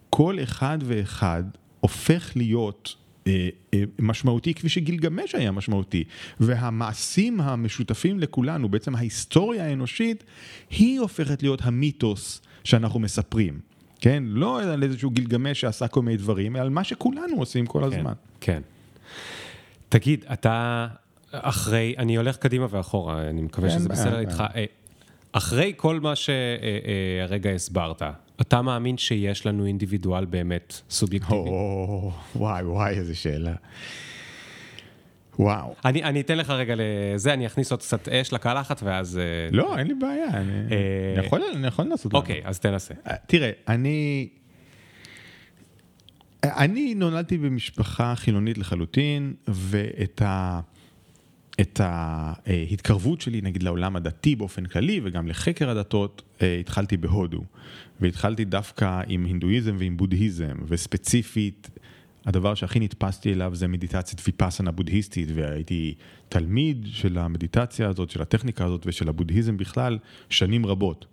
[0.09, 1.43] כל אחד ואחד
[1.79, 2.95] הופך להיות
[3.99, 6.03] משמעותי כפי שגילגמש היה משמעותי.
[6.39, 10.23] והמעשים המשותפים לכולנו, בעצם ההיסטוריה האנושית,
[10.69, 13.59] היא הופכת להיות המיתוס שאנחנו מספרים.
[14.01, 14.23] כן?
[14.27, 17.85] לא על איזשהו גילגמש שעשה כל מיני דברים, אלא על מה שכולנו עושים כל כן,
[17.85, 18.13] הזמן.
[18.41, 18.61] כן.
[19.89, 20.87] תגיד, אתה
[21.31, 24.43] אחרי, אני הולך קדימה ואחורה, אני מקווה אין שזה בסדר איתך.
[24.55, 24.65] אה,
[25.31, 28.01] אחרי כל מה שהרגע הסברת,
[28.41, 31.35] אתה מאמין שיש לנו אינדיבידואל באמת סובייקטיבי?
[31.35, 33.53] או, וואי וואי, איזה שאלה.
[35.39, 35.75] וואו.
[35.85, 39.17] אני, אני אתן לך רגע לזה, אני אכניס עוד קצת אש לקלחת ואז...
[39.17, 42.93] אה, לא, אין לי בעיה, אני אה, אני יכול- אני יכול לעשות אוקיי, אז תנסה.
[43.27, 44.29] תראה, אני...
[46.43, 50.59] אני נולדתי במשפחה חילונית לחלוטין, ואת ה...
[51.61, 57.41] את ההתקרבות שלי, נגיד, לעולם הדתי באופן כללי, וגם לחקר הדתות, אה, התחלתי בהודו.
[58.01, 61.69] והתחלתי דווקא עם הינדואיזם ועם בודהיזם, וספציפית,
[62.25, 65.95] הדבר שהכי נתפסתי אליו זה מדיטציית ויפאסנה בודהיסטית, והייתי
[66.29, 69.97] תלמיד של המדיטציה הזאת, של הטכניקה הזאת ושל הבודהיזם בכלל,
[70.29, 71.05] שנים רבות.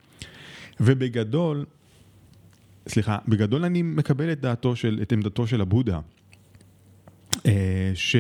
[0.81, 1.65] ובגדול,
[2.89, 6.01] סליחה, בגדול אני מקבל את דעתו של, את עמדתו של הבודה,
[7.95, 8.17] ש,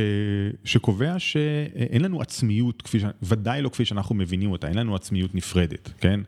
[0.64, 5.90] שקובע שאין לנו עצמיות, כפי ודאי לא כפי שאנחנו מבינים אותה, אין לנו עצמיות נפרדת,
[6.00, 6.20] כן?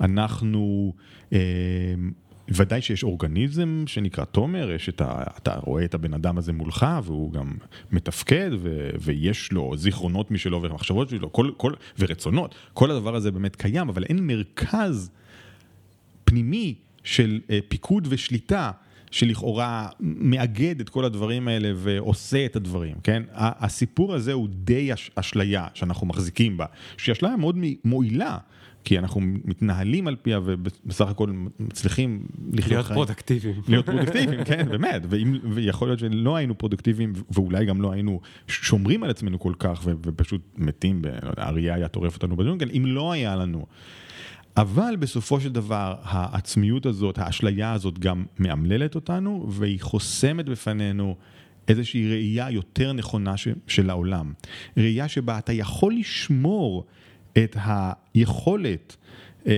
[0.00, 0.92] אנחנו,
[1.32, 1.38] אה,
[2.48, 6.86] ודאי שיש אורגניזם שנקרא תומר, יש את ה, אתה רואה את הבן אדם הזה מולך
[7.04, 7.54] והוא גם
[7.92, 13.56] מתפקד ו, ויש לו זיכרונות משלו ומחשבות שלו כל, כל, ורצונות, כל הדבר הזה באמת
[13.56, 15.10] קיים, אבל אין מרכז
[16.24, 18.70] פנימי של אה, פיקוד ושליטה.
[19.10, 23.22] שלכאורה מאגד את כל הדברים האלה ועושה את הדברים, כן?
[23.34, 26.66] הסיפור הזה הוא די אשליה שאנחנו מחזיקים בה,
[26.96, 28.38] שהיא אשליה מאוד מועילה.
[28.84, 33.54] כי אנחנו מתנהלים על פיה ובסך הכל מצליחים לחיות להיות פרודקטיביים.
[33.68, 35.02] להיות פרודקטיביים, כן, באמת.
[35.08, 39.82] ואם, ויכול להיות שלא היינו פרודקטיביים ואולי גם לא היינו שומרים על עצמנו כל כך
[39.86, 43.66] ופשוט מתים, לא האריה היה טורף אותנו בג'ונגל, אם לא היה לנו.
[44.60, 51.16] אבל בסופו של דבר העצמיות הזאת, האשליה הזאת גם מאמללת אותנו והיא חוסמת בפנינו
[51.68, 53.34] איזושהי ראייה יותר נכונה
[53.66, 54.32] של העולם.
[54.76, 56.86] ראייה שבה אתה יכול לשמור
[57.32, 57.56] את
[58.14, 58.96] היכולת
[59.46, 59.52] אה,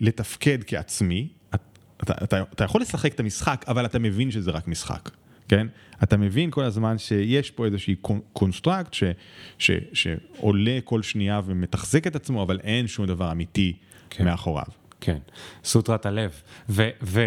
[0.00, 5.10] לתפקד כעצמי, אתה, אתה, אתה יכול לשחק את המשחק, אבל אתה מבין שזה רק משחק,
[5.48, 5.66] כן?
[6.02, 7.96] אתה מבין כל הזמן שיש פה איזושהי
[8.32, 9.04] קונסטרקט ש,
[9.58, 13.72] ש, שעולה כל שנייה ומתחזק את עצמו, אבל אין שום דבר אמיתי
[14.12, 14.24] כן.
[14.24, 14.64] מאחוריו.
[15.00, 15.18] כן,
[15.64, 16.42] סוטרת הלב.
[16.68, 16.88] ו...
[17.02, 17.22] ו...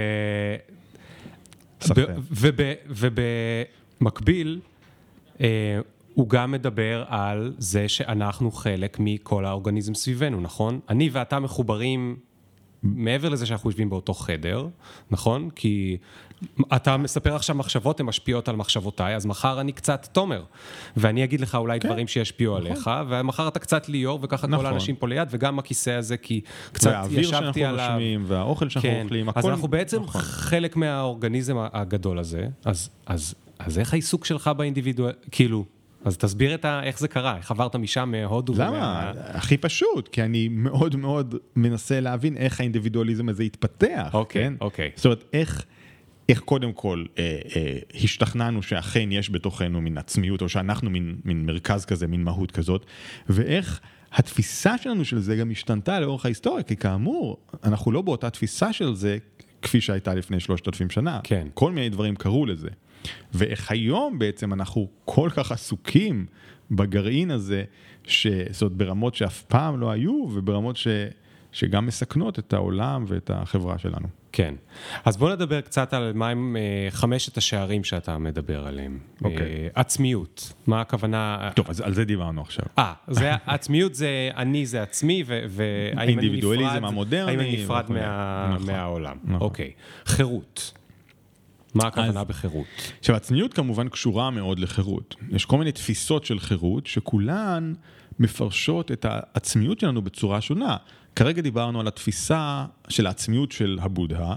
[2.89, 4.59] ובמקביל,
[5.41, 5.79] אה,
[6.13, 10.79] הוא גם מדבר על זה שאנחנו חלק מכל האורגניזם סביבנו, נכון?
[10.89, 12.15] אני ואתה מחוברים
[12.83, 14.67] מעבר לזה שאנחנו יושבים באותו חדר,
[15.11, 15.49] נכון?
[15.55, 15.97] כי
[16.75, 20.43] אתה מספר עכשיו מחשבות, הן משפיעות על מחשבותיי, אז מחר אני קצת תומר,
[20.97, 21.87] ואני אגיד לך אולי כן.
[21.87, 22.71] דברים שישפיעו נכון.
[22.71, 24.65] עליך, ומחר אתה קצת ליאור, וככה נכון.
[24.65, 27.19] כל האנשים פה ליד, וגם הכיסא הזה, כי קצת ישבתי עליו.
[27.19, 29.01] והאוויר שאנחנו נושמים, והאוכל שאנחנו כן.
[29.03, 29.39] אוכלים, הכל...
[29.39, 30.21] אז אנחנו בעצם נכון.
[30.21, 35.65] חלק מהאורגניזם הגדול הזה, אז, אז, אז איך העיסוק שלך באינדיבידואל, כאילו...
[36.05, 36.83] אז תסביר את ה...
[36.83, 38.53] איך זה קרה, איך עברת משם מהודו.
[38.57, 38.67] למה?
[38.67, 39.11] ומה...
[39.27, 44.09] הכי פשוט, כי אני מאוד מאוד מנסה להבין איך האינדיבידואליזם הזה התפתח.
[44.13, 44.53] אוקיי, כן?
[44.61, 44.91] אוקיי.
[44.95, 45.65] זאת אומרת, איך...
[46.29, 51.45] איך קודם כל אה, אה, השתכנענו שאכן יש בתוכנו מין עצמיות, או שאנחנו מין, מין
[51.45, 52.85] מרכז כזה, מין מהות כזאת,
[53.29, 53.79] ואיך
[54.13, 58.95] התפיסה שלנו של זה גם השתנתה לאורך ההיסטוריה, כי כאמור, אנחנו לא באותה תפיסה של
[58.95, 59.17] זה
[59.61, 61.19] כפי שהייתה לפני שלושת אלפים שנה.
[61.23, 61.47] כן.
[61.53, 62.69] כל מיני דברים קרו לזה.
[63.33, 66.25] ואיך היום בעצם אנחנו כל כך עסוקים
[66.71, 67.63] בגרעין הזה,
[68.03, 68.27] ש...
[68.51, 70.87] זאת אומרת ברמות שאף פעם לא היו וברמות ש...
[71.51, 74.07] שגם מסכנות את העולם ואת החברה שלנו.
[74.35, 74.55] כן.
[75.05, 78.99] אז בוא נדבר קצת על מה הם uh, חמשת השערים שאתה מדבר עליהם.
[79.23, 79.37] אוקיי.
[79.37, 79.75] Okay.
[79.75, 81.49] Uh, עצמיות, מה הכוונה?
[81.55, 82.65] טוב, אז על זה דיברנו עכשיו.
[82.77, 82.93] אה,
[83.45, 87.13] עצמיות זה אני זה עצמי, והאם אני נפרד...
[87.13, 89.17] האם אני נפרד מה, נכון, מהעולם.
[89.23, 89.41] נכון.
[89.41, 89.71] אוקיי.
[90.05, 90.73] חירות.
[91.75, 92.65] מה הכוונה אז, בחירות?
[92.99, 95.15] עכשיו, עצמיות כמובן קשורה מאוד לחירות.
[95.31, 97.73] יש כל מיני תפיסות של חירות, שכולן
[98.19, 100.77] מפרשות את העצמיות שלנו בצורה שונה.
[101.15, 104.33] כרגע דיברנו על התפיסה של העצמיות של הבודה,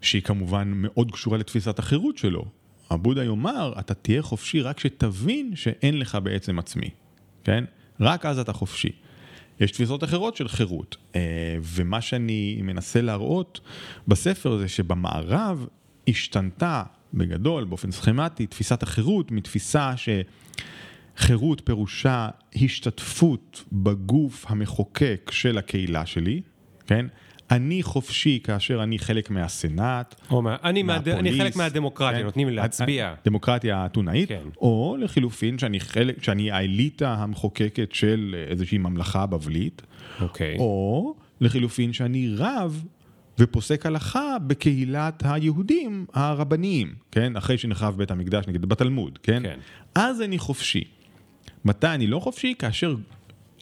[0.00, 2.44] שהיא כמובן מאוד קשורה לתפיסת החירות שלו.
[2.90, 6.90] הבודה יאמר, אתה תהיה חופשי רק שתבין שאין לך בעצם עצמי,
[7.44, 7.64] כן?
[8.00, 8.92] רק אז אתה חופשי.
[9.60, 11.20] יש תפיסות אחרות של חירות, אה,
[11.62, 13.60] ומה שאני מנסה להראות
[14.08, 15.66] בספר זה שבמערב
[16.08, 16.82] השתנתה
[17.14, 19.96] בגדול, באופן סכמטי, תפיסת החירות מתפיסה
[21.16, 22.28] שחירות פירושה
[22.62, 26.40] השתתפות בגוף המחוקק של הקהילה שלי,
[26.86, 27.06] כן?
[27.50, 31.18] אני חופשי כאשר אני חלק מהסנאט, או מה, אני, מהפוליס.
[31.18, 32.24] אני חלק מהדמוקרטיה, כן?
[32.24, 33.14] נותנים לי להצביע.
[33.24, 34.42] דמוקרטיה האתונאית, כן.
[34.60, 39.82] או לחילופין שאני, חלק, שאני האליטה המחוקקת של איזושהי ממלכה בבלית,
[40.20, 40.56] אוקיי.
[40.58, 42.84] או לחילופין שאני רב
[43.38, 47.36] ופוסק הלכה בקהילת היהודים הרבניים, כן?
[47.36, 49.42] אחרי שנחרב בית המקדש, נגיד בתלמוד, כן?
[49.42, 49.58] כן.
[49.94, 50.84] אז אני חופשי.
[51.66, 52.54] מתי אני לא חופשי?
[52.58, 52.94] כאשר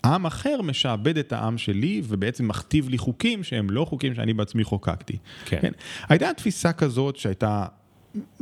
[0.05, 4.65] עם אחר משעבד את העם שלי ובעצם מכתיב לי חוקים שהם לא חוקים שאני בעצמי
[4.65, 5.17] חוקקתי.
[5.45, 5.59] כן.
[5.61, 5.73] כן?
[6.09, 7.67] הייתה תפיסה כזאת שהייתה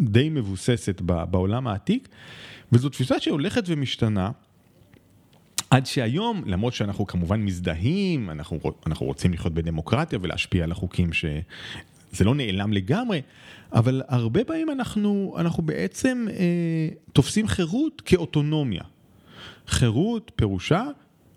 [0.01, 2.09] די מבוססת בעולם העתיק,
[2.73, 4.31] וזו תפיסה שהולכת ומשתנה.
[5.71, 12.25] עד שהיום, למרות שאנחנו כמובן מזדהים, אנחנו, אנחנו רוצים לחיות בדמוקרטיה ולהשפיע על החוקים שזה
[12.25, 13.23] לא נעלם לגמרי,
[13.73, 18.83] אבל הרבה פעמים אנחנו, אנחנו בעצם אה, תופסים חירות כאוטונומיה.
[19.67, 20.85] חירות פירושה,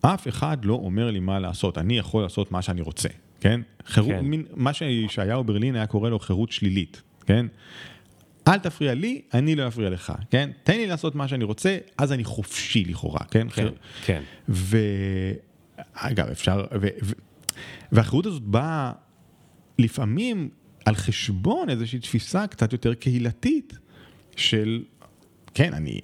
[0.01, 3.09] אף אחד לא אומר לי מה לעשות, אני יכול לעשות מה שאני רוצה,
[3.39, 3.61] כן?
[3.85, 4.19] חירות, כן.
[4.19, 7.45] מין, מה שישעיהו ברלין היה קורא לו חירות שלילית, כן?
[8.47, 10.49] אל תפריע לי, אני לא אפריע לך, כן?
[10.63, 13.47] תן לי לעשות מה שאני רוצה, אז אני חופשי לכאורה, כן?
[13.49, 13.67] כן,
[14.05, 14.21] כן.
[14.47, 16.88] ואגב, אפשר, ו...
[17.03, 17.13] ו...
[17.91, 18.91] והחירות הזאת באה
[19.79, 20.49] לפעמים
[20.85, 23.77] על חשבון איזושהי תפיסה קצת יותר קהילתית
[24.35, 24.83] של,
[25.53, 25.99] כן, אני,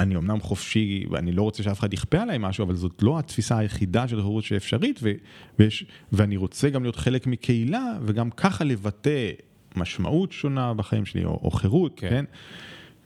[0.00, 3.58] אני אמנם חופשי ואני לא רוצה שאף אחד יכפה עליי משהו, אבל זאת לא התפיסה
[3.58, 5.12] היחידה של חירות שאפשרית, ו...
[5.58, 5.84] ויש...
[6.12, 9.30] ואני רוצה גם להיות חלק מקהילה וגם ככה לבטא
[9.76, 12.08] משמעות שונה בחיים שלי, או, או חירות, כן.
[12.10, 12.24] כן?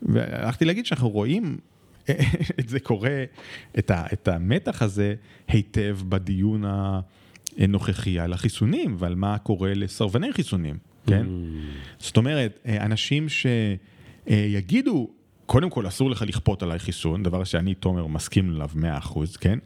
[0.03, 1.59] והלכתי להגיד שאנחנו רואים
[2.61, 3.25] את זה קורה,
[3.79, 5.15] את, ה, את המתח הזה
[5.49, 6.65] היטב בדיון
[7.59, 11.27] הנוכחי על החיסונים ועל מה קורה לסרבני חיסונים, כן?
[11.27, 11.29] Mm.
[11.99, 13.27] זאת אומרת, אנשים
[14.29, 15.11] שיגידו,
[15.51, 18.71] קודם כל אסור לך לכפות עליי חיסון, דבר שאני, תומר, מסכים עליו
[19.03, 19.59] 100%, כן?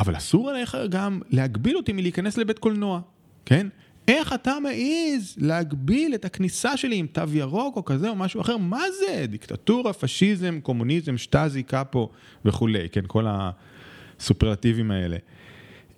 [0.00, 3.00] אבל אסור עליך גם להגביל אותי מלהיכנס לבית קולנוע,
[3.46, 3.66] כן?
[4.08, 8.56] איך אתה מעז להגביל את הכניסה שלי עם תו ירוק או כזה או משהו אחר?
[8.56, 9.26] מה זה?
[9.26, 12.10] דיקטטורה, פשיזם, קומוניזם, שטאזי, קאפו
[12.44, 13.04] וכולי, כן?
[13.06, 15.16] כל הסופרלטיבים האלה.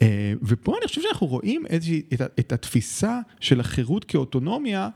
[0.02, 4.88] אה, ופה אני חושב שאנחנו רואים איזושהי, את, את התפיסה של החירות כאוטונומיה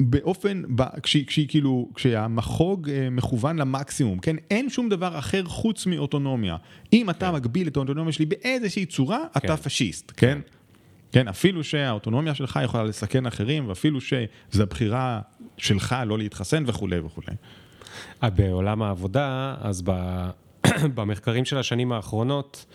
[0.00, 0.62] באופן,
[1.02, 4.36] כשהיא, כשהיא כאילו, כשהמחוג אה, מכוון למקסימום, כן?
[4.50, 6.56] אין שום דבר אחר חוץ מאוטונומיה.
[6.92, 7.34] אם אתה כן.
[7.34, 9.38] מגביל את האוטונומיה שלי באיזושהי צורה, כן.
[9.38, 10.38] אתה פשיסט, כן?
[11.12, 15.20] כן, אפילו שהאוטונומיה שלך יכולה לסכן אחרים, ואפילו שזו הבחירה
[15.56, 17.36] שלך לא להתחסן וכולי וכולי.
[18.22, 20.30] בעולם העבודה, אז ב-
[20.94, 22.66] במחקרים של השנים האחרונות,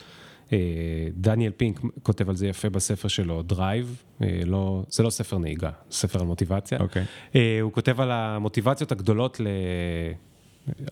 [1.15, 5.71] דניאל פינק כותב על זה יפה בספר שלו, דרייב, אה, לא, זה לא ספר נהיגה,
[5.91, 6.79] ספר על מוטיבציה.
[6.79, 7.03] אוקיי.
[7.35, 9.47] אה, הוא כותב על המוטיבציות הגדולות, ל...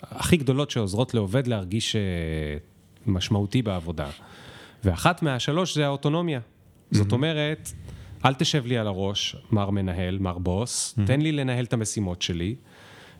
[0.02, 2.00] הכי גדולות שעוזרות לעובד להרגיש אה,
[3.06, 4.10] משמעותי בעבודה.
[4.84, 6.40] ואחת מהשלוש זה האוטונומיה.
[6.90, 7.72] זאת אומרת,
[8.24, 12.54] אל תשב לי על הראש, מר מנהל, מר בוס, תן לי לנהל את המשימות שלי,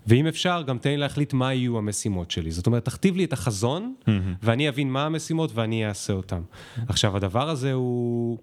[0.06, 2.50] ואם אפשר, גם תן לי להחליט מה יהיו המשימות שלי.
[2.50, 3.94] זאת אומרת, תכתיב לי את החזון,
[4.42, 6.40] ואני אבין מה המשימות ואני אעשה אותן.
[6.88, 8.38] עכשיו, הדבר הזה הוא...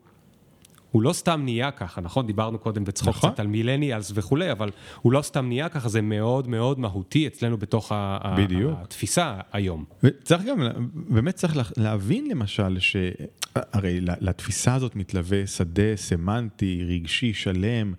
[0.98, 2.28] הוא לא סתם נהיה ככה, נכון?
[2.28, 3.30] דיברנו קודם בצחוק נכון.
[3.30, 4.70] קצת על מילניאלס וכולי, אבל
[5.02, 8.74] הוא לא סתם נהיה ככה, זה מאוד מאוד מהותי אצלנו בתוך ה- בדיוק.
[8.82, 9.86] התפיסה היום.
[10.04, 10.60] וצריך גם,
[10.94, 17.94] באמת צריך לה- להבין למשל, שהרי לתפיסה הזאת מתלווה שדה סמנטי, רגשי, שלם,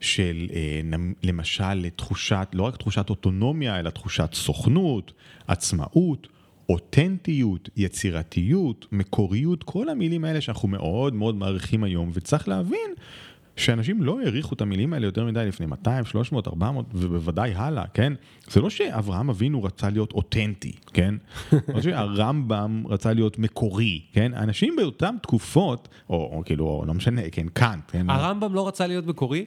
[0.00, 0.80] של אה,
[1.22, 5.12] למשל תחושת, לא רק תחושת אוטונומיה, אלא תחושת סוכנות,
[5.48, 6.28] עצמאות.
[6.68, 12.90] אותנטיות, יצירתיות, מקוריות, כל המילים האלה שאנחנו מאוד מאוד מעריכים היום, וצריך להבין
[13.56, 18.12] שאנשים לא העריכו את המילים האלה יותר מדי לפני 200, 300, 400 ובוודאי הלאה, כן?
[18.50, 21.14] זה לא שאברהם אבינו רצה להיות אותנטי, כן?
[21.68, 24.34] לא שהרמב"ם רצה להיות מקורי, כן?
[24.34, 28.10] אנשים באותן תקופות, או, או כאילו, או לא משנה, כן, קאנט, כן?
[28.10, 29.44] הרמב"ם לא רצה להיות מקורי?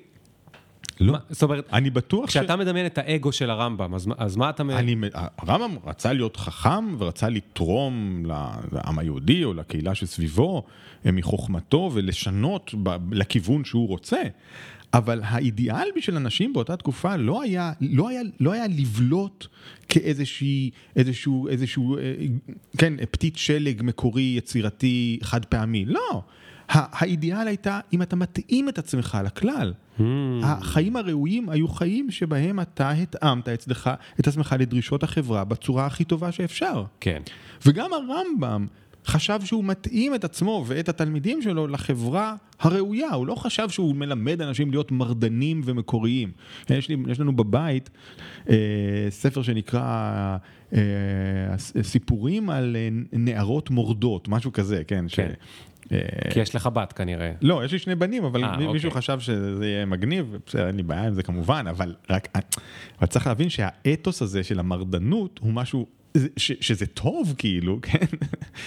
[1.00, 1.12] לא.
[1.14, 2.38] מה- זאת אומרת, אני בטוח ש...
[2.38, 4.64] כשאתה מדמיין את האגו של הרמב"ם, אז, אז מה אתה...
[4.64, 4.96] אני,
[5.38, 8.24] הרמב"ם רצה להיות חכם ורצה לתרום
[8.72, 10.64] לעם היהודי או לקהילה שסביבו
[11.06, 14.22] אה, מחוכמתו ולשנות ב- לכיוון שהוא רוצה.
[14.94, 19.48] אבל האידיאל בשביל אנשים באותה תקופה לא היה, לא היה, לא היה לבלוט
[19.90, 22.02] כאיזושהי, איזשהו, איזשהו, אה,
[22.78, 25.86] כן, פתית שלג מקורי, יצירתי, חד פעמי.
[25.86, 26.22] לא.
[26.70, 29.74] האידיאל הייתה אם אתה מתאים את עצמך לכלל.
[30.44, 36.32] החיים הראויים היו חיים שבהם אתה התאמת אצלך, את עצמך לדרישות החברה בצורה הכי טובה
[36.32, 36.84] שאפשר.
[37.00, 37.22] כן.
[37.66, 38.68] וגם הרמב"ם
[39.08, 44.42] חשב שהוא מתאים את עצמו ואת התלמידים שלו לחברה הראויה, הוא לא חשב שהוא מלמד
[44.42, 46.32] אנשים להיות מרדנים ומקוריים.
[46.70, 47.90] יש, לי, יש לנו בבית
[48.50, 48.56] אה,
[49.10, 50.38] ספר שנקרא
[50.74, 50.80] אה,
[51.82, 55.06] סיפורים על אה, נערות מורדות, משהו כזה, כן?
[55.10, 55.32] כן.
[55.34, 55.36] ש,
[56.30, 57.32] כי יש לך בת כנראה.
[57.42, 59.02] לא, יש לי שני בנים, אבל אה, מי- מישהו אוקיי.
[59.02, 62.28] חשב שזה יהיה מגניב, בסדר, אין לי בעיה עם זה כמובן, אבל רק,
[63.00, 65.86] אבל צריך להבין שהאתוס הזה של המרדנות הוא משהו,
[66.38, 68.06] ש, שזה טוב כאילו, כן?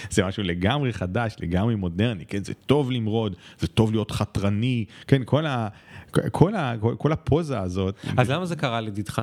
[0.09, 2.43] זה משהו לגמרי חדש, לגמרי מודרני, כן?
[2.43, 5.21] זה טוב למרוד, זה טוב להיות חתרני, כן?
[5.25, 5.67] כל, ה,
[6.31, 7.95] כל, ה, כל, כל הפוזה הזאת.
[8.17, 9.21] אז למה זה קרה לדידך?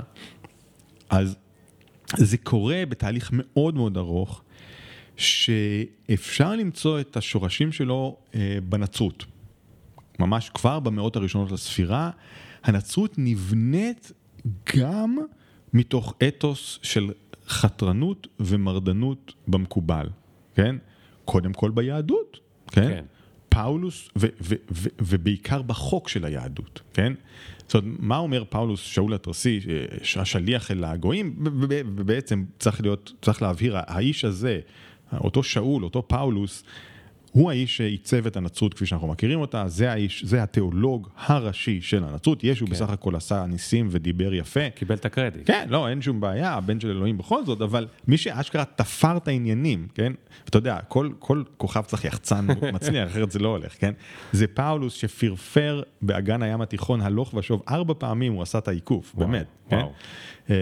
[1.10, 1.36] אז
[2.16, 4.42] זה קורה בתהליך מאוד מאוד ארוך,
[5.16, 9.24] שאפשר למצוא את השורשים שלו אה, בנצרות.
[10.18, 12.10] ממש כבר במאות הראשונות לספירה,
[12.64, 14.12] הנצרות נבנית
[14.76, 15.18] גם
[15.72, 17.10] מתוך אתוס של
[17.48, 20.08] חתרנות ומרדנות במקובל,
[20.54, 20.76] כן?
[21.24, 22.38] קודם כל ביהדות,
[22.70, 22.88] כן?
[22.88, 23.04] כן.
[23.48, 27.12] פאולוס, ו- ו- ו- ובעיקר בחוק של היהדות, כן?
[27.66, 32.80] זאת אומרת, מה אומר פאולוס, שאול התרסי, אה, השליח אל הגויים, ב- ב- ובעצם צריך
[32.80, 34.60] להיות, צריך להבהיר, האיש הזה,
[35.12, 36.64] אותו שאול, אותו פאולוס,
[37.36, 42.04] הוא האיש שעיצב את הנצרות כפי שאנחנו מכירים אותה, זה האיש, זה התיאולוג הראשי של
[42.04, 44.70] הנצרות, ישו בסך הכל עשה ניסים ודיבר יפה.
[44.70, 45.42] קיבל את הקרדיט.
[45.46, 49.28] כן, לא, אין שום בעיה, הבן של אלוהים בכל זאת, אבל מי שאשכרה תפר את
[49.28, 50.12] העניינים, כן?
[50.44, 53.92] ואתה יודע, כל, כל כוכב צריך יחצן מצליח, אחרת זה לא הולך, כן?
[54.32, 59.46] זה פאולוס שפרפר באגן הים התיכון הלוך ושוב, ארבע פעמים הוא עשה את העיקוף, באמת.
[59.72, 59.80] וואו.
[59.80, 60.54] כן?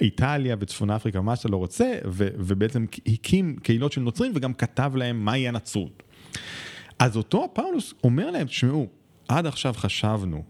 [0.00, 4.92] איטליה וצפון אפריקה, מה שאתה לא רוצה, ו, ובעצם הקים קהילות של נוצרים וגם כתב
[4.96, 6.02] להם מהי הנצרות.
[6.98, 8.86] אז אותו פאולוס אומר להם, תשמעו,
[9.28, 10.44] עד עכשיו חשבנו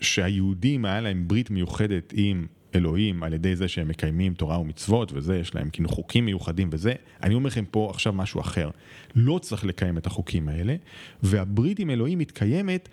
[0.00, 5.36] שהיהודים היה להם ברית מיוחדת עם אלוהים על ידי זה שהם מקיימים תורה ומצוות וזה,
[5.36, 6.92] יש להם כאילו חוקים מיוחדים וזה,
[7.22, 8.70] אני אומר לכם פה עכשיו משהו אחר.
[9.16, 10.76] לא צריך לקיים את החוקים האלה,
[11.22, 12.88] והברית עם אלוהים מתקיימת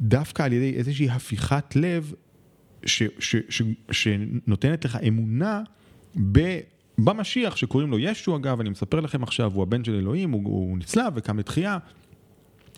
[0.00, 2.12] דווקא על ידי איזושהי הפיכת לב
[2.86, 5.62] ש, ש, ש, שנותנת לך אמונה
[6.32, 6.58] ב...
[6.98, 10.78] במשיח שקוראים לו ישו אגב, אני מספר לכם עכשיו, הוא הבן של אלוהים, הוא, הוא
[10.78, 11.78] נצלב וקם לתחייה.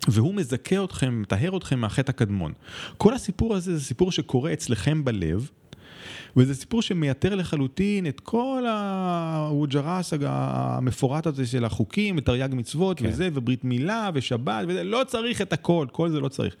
[0.07, 2.53] והוא מזכה אתכם, מטהר אתכם מהחטא הקדמון.
[2.97, 5.49] כל הסיפור הזה זה סיפור שקורה אצלכם בלב,
[6.37, 13.05] וזה סיפור שמייתר לחלוטין את כל הווג'רס המפורט הזה של החוקים, ותרי"ג מצוות כן.
[13.07, 16.55] וזה, וברית מילה ושבת וזה, לא צריך את הכל, כל זה לא צריך.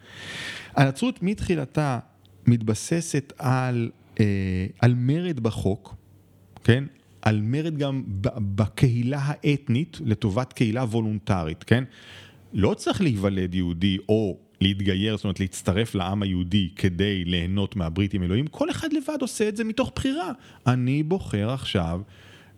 [0.75, 1.99] הנצרות מתחילתה
[2.47, 5.95] מתבססת על, אה, על מרד בחוק,
[6.63, 6.83] כן?
[7.21, 8.03] על מרד גם
[8.55, 11.83] בקהילה האתנית לטובת קהילה וולונטרית, כן?
[12.53, 18.23] לא צריך להיוולד יהודי או להתגייר, זאת אומרת להצטרף לעם היהודי כדי ליהנות מהברית עם
[18.23, 20.31] אלוהים, כל אחד לבד עושה את זה מתוך בחירה.
[20.67, 22.01] אני בוחר עכשיו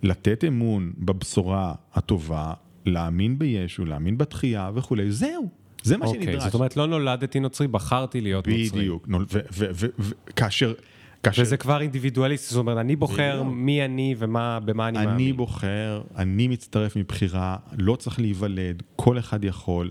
[0.04, 2.54] לתת אמון בבשורה הטובה,
[2.86, 5.65] להאמין בישו, להאמין בתחייה וכולי, זהו.
[5.86, 6.44] זה מה okay, אוקיי, שנדרש.
[6.44, 9.42] זאת אומרת, לא נולדתי נוצרי, בחרתי להיות בדיוק, נוצרי.
[9.42, 9.96] בדיוק,
[10.30, 10.74] וכאשר...
[11.24, 11.42] כאשר...
[11.42, 13.56] וזה כבר אינדיבידואליסט, זאת אומרת, אני בוחר בדיוק.
[13.58, 15.10] מי אני ובמה אני, אני מאמין.
[15.10, 19.90] אני בוחר, אני מצטרף מבחירה, לא צריך להיוולד, כל אחד יכול.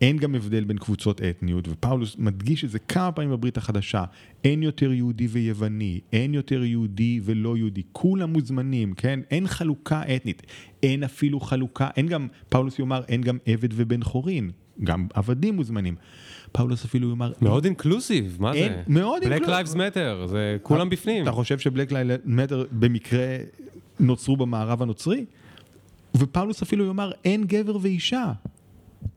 [0.00, 4.04] אין גם הבדל בין קבוצות אתניות, ופאולוס מדגיש את זה כמה פעמים בברית החדשה.
[4.44, 9.20] אין יותר יהודי ויווני, אין יותר יהודי ולא יהודי, כולם מוזמנים, כן?
[9.30, 10.42] אין חלוקה אתנית,
[10.82, 14.50] אין אפילו חלוקה, אין גם, פאולוס יאמר, אין גם עבד ובן חורין,
[14.84, 15.94] גם עבדים מוזמנים.
[16.52, 17.32] פאולוס אפילו יאמר...
[17.42, 18.82] מאוד inclusive, מה אין, זה?
[18.86, 19.54] מאוד inclusive.
[19.54, 21.22] Black Lives Matter, זה כולם בפנים.
[21.22, 23.36] אתה חושב שב Black Lives Matter במקרה
[24.00, 25.24] נוצרו במערב הנוצרי?
[26.16, 28.32] ופאולוס אפילו יאמר, אין גבר ואישה.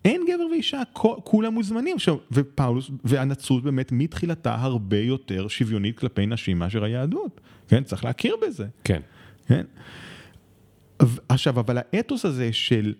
[0.06, 0.82] אין גבר ואישה,
[1.24, 1.96] כולם מוזמנים.
[1.96, 7.42] עכשיו, ופאולוס, והנצרות באמת מתחילתה הרבה יותר שוויונית כלפי נשים מאשר היהדות.
[7.68, 8.66] כן, צריך להכיר בזה.
[8.84, 9.02] כן.
[9.48, 9.66] כן.
[11.30, 12.94] עכשיו, אבל האתוס הזה של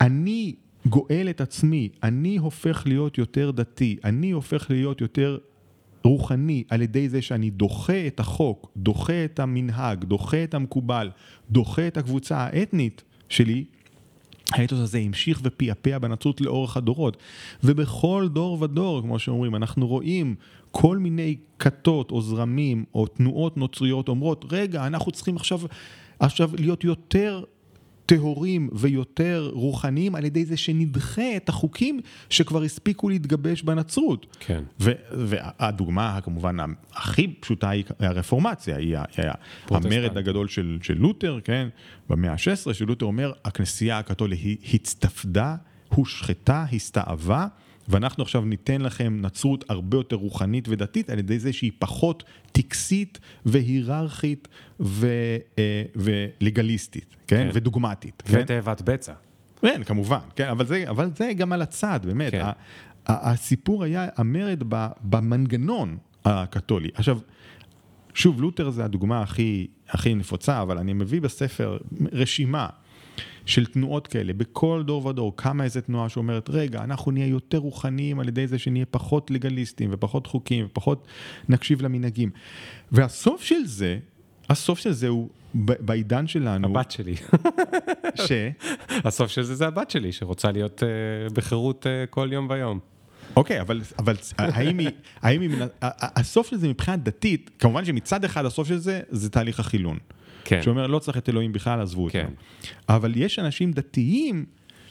[0.00, 0.54] אני
[0.86, 5.38] גואל את עצמי, אני הופך להיות יותר דתי, אני הופך להיות יותר
[6.04, 11.10] רוחני על ידי זה שאני דוחה את החוק, דוחה את המנהג, דוחה את המקובל,
[11.50, 13.64] דוחה את הקבוצה האתנית שלי,
[14.52, 17.16] האתוס הזה המשיך ופעפע בנצרות לאורך הדורות.
[17.64, 20.34] ובכל דור ודור, כמו שאומרים, אנחנו רואים
[20.70, 25.60] כל מיני כתות או זרמים או תנועות נוצריות אומרות, רגע, אנחנו צריכים עכשיו,
[26.18, 27.44] עכשיו להיות יותר
[28.08, 32.00] טהורים ויותר רוחניים על ידי זה שנדחה את החוקים
[32.30, 34.26] שכבר הספיקו להתגבש בנצרות.
[34.40, 34.62] כן.
[35.10, 36.56] והדוגמה כמובן
[36.92, 38.96] הכי פשוטה היא הרפורמציה, היא
[39.70, 41.68] המרד הגדול של, של לותר, כן?
[42.08, 45.56] במאה ה-16, שלותר אומר, הכנסייה הקתולית הצטפדה,
[45.88, 47.46] הושחתה, הסתאבה.
[47.88, 53.18] ואנחנו עכשיו ניתן לכם נצרות הרבה יותר רוחנית ודתית על ידי זה שהיא פחות טקסית
[53.46, 54.48] והיררכית
[54.80, 55.06] ו,
[55.58, 57.36] אה, ולגליסטית, כן?
[57.36, 57.50] כן.
[57.52, 58.22] ודוגמטית.
[58.26, 58.40] כן?
[58.42, 59.12] ותאבת בצע.
[59.60, 62.32] כן, כמובן, כן, אבל זה, אבל זה גם על הצד, באמת.
[62.32, 62.44] כן.
[63.06, 64.62] הסיפור היה המרד
[65.02, 66.88] במנגנון הקתולי.
[66.94, 67.18] עכשיו,
[68.14, 71.78] שוב, לותר זה הדוגמה הכי, הכי נפוצה, אבל אני מביא בספר
[72.12, 72.66] רשימה
[73.46, 78.20] של תנועות כאלה, בכל דור ודור קמה איזה תנועה שאומרת, רגע, אנחנו נהיה יותר רוחניים
[78.20, 81.06] על ידי זה שנהיה פחות לגליסטים ופחות חוקים ופחות
[81.48, 82.30] נקשיב למנהגים.
[82.92, 83.98] והסוף של זה,
[84.50, 86.68] הסוף של זה הוא בעידן שלנו...
[86.68, 87.14] הבת שלי.
[88.26, 88.32] ש?
[88.90, 92.78] הסוף של זה זה הבת שלי, שרוצה להיות uh, בחירות uh, כל יום ויום.
[93.36, 94.90] אוקיי, אבל, אבל האם היא,
[95.22, 95.50] האם היא,
[95.82, 99.98] הסוף של זה מבחינה דתית, כמובן שמצד אחד הסוף של זה, זה תהליך החילון.
[100.48, 100.62] כן.
[100.62, 102.24] שאומר לא צריך את אלוהים בכלל, עזבו כן.
[102.24, 102.34] אותם.
[102.88, 104.44] אבל יש אנשים דתיים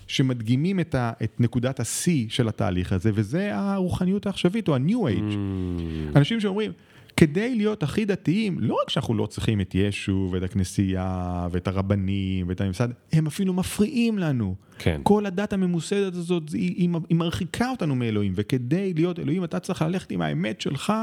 [0.08, 5.34] שמדגימים את, ה, את נקודת השיא של התהליך הזה, וזה הרוחניות העכשווית או ה-new age.
[5.34, 6.18] Mm.
[6.18, 6.72] אנשים שאומרים,
[7.18, 12.50] כדי להיות הכי דתיים, לא רק שאנחנו לא צריכים את ישו ואת הכנסייה ואת הרבנים
[12.50, 14.56] ואת הממסד, הם אפילו מפריעים לנו.
[14.80, 15.02] כן.
[15.04, 19.82] כל הדת הממוסדת הזאת, היא, היא, היא מרחיקה אותנו מאלוהים, וכדי להיות אלוהים אתה צריך
[19.82, 20.94] ללכת עם האמת שלך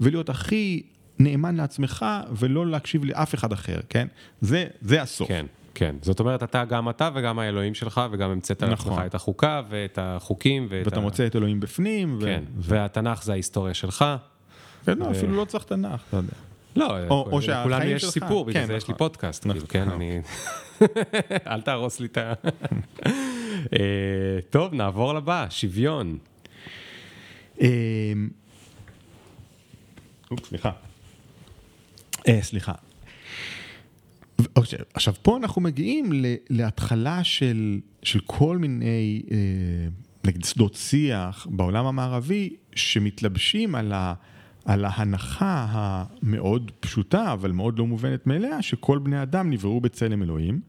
[0.00, 0.82] ולהיות הכי
[1.18, 2.06] נאמן לעצמך
[2.36, 4.06] ולא להקשיב לאף אחד אחר, כן?
[4.40, 5.28] זה, זה הסוף.
[5.28, 5.46] כן.
[5.74, 8.92] כן, זאת אומרת, אתה גם אתה וגם האלוהים שלך, וגם המצאת נכון.
[8.92, 10.66] לעצמך את החוקה ואת החוקים.
[10.70, 11.00] ואת ואתה ה...
[11.00, 12.18] מוצא את אלוהים בפנים.
[12.24, 12.74] כן, ו...
[12.74, 14.04] והתנ"ך זה ההיסטוריה שלך.
[14.86, 15.10] כן, לא, ו...
[15.10, 16.32] אפילו לא צריך תנ"ך, אתה יודע.
[16.76, 18.12] לא, או, או לכולנו יש שלך.
[18.12, 18.76] סיפור, בגלל כן, זה נכון.
[18.76, 19.08] יש לי נכון.
[19.08, 19.66] פודקאסט, כאילו, נכון.
[19.68, 20.20] כאילו, כן, אני...
[21.52, 22.32] אל תהרוס לי את ה...
[23.72, 26.18] אה, טוב, נעבור לבא, שוויון.
[27.60, 27.66] אמ,
[30.30, 30.70] אופס, סליחה.
[32.28, 32.72] אה, סליחה.
[34.56, 36.10] אוקיי, עכשיו, פה אנחנו מגיעים
[36.50, 39.36] להתחלה של, של כל מיני, אה,
[40.24, 44.14] נגיד, שדות שיח בעולם המערבי, שמתלבשים על, ה,
[44.64, 50.60] על ההנחה המאוד פשוטה, אבל מאוד לא מובנת מאליה, שכל בני אדם נבראו בצלם אלוהים.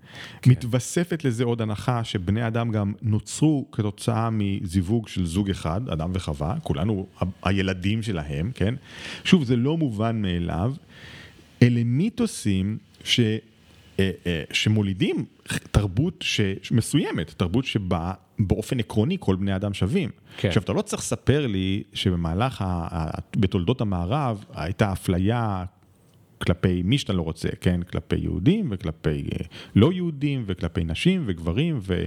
[0.41, 0.51] כן.
[0.51, 6.55] מתווספת לזה עוד הנחה שבני אדם גם נוצרו כתוצאה מזיווג של זוג אחד, אדם וחווה,
[6.63, 7.07] כולנו
[7.43, 8.75] הילדים שלהם, כן?
[9.23, 10.73] שוב, זה לא מובן מאליו.
[11.61, 13.19] אלה מיתוסים ש...
[13.99, 15.25] אה, אה, שמולידים
[15.71, 16.41] תרבות ש...
[16.71, 20.09] מסוימת, תרבות שבה באופן עקרוני כל בני אדם שווים.
[20.37, 20.47] כן.
[20.47, 23.09] עכשיו, אתה לא צריך לספר לי שבמהלך, ה...
[23.37, 25.65] בתולדות המערב הייתה אפליה
[26.37, 27.83] כלפי מי שאתה לא רוצה, כן?
[27.83, 29.45] כלפי יהודים וכלפי אה,
[29.75, 32.03] לא יהודים וכלפי נשים וגברים ו...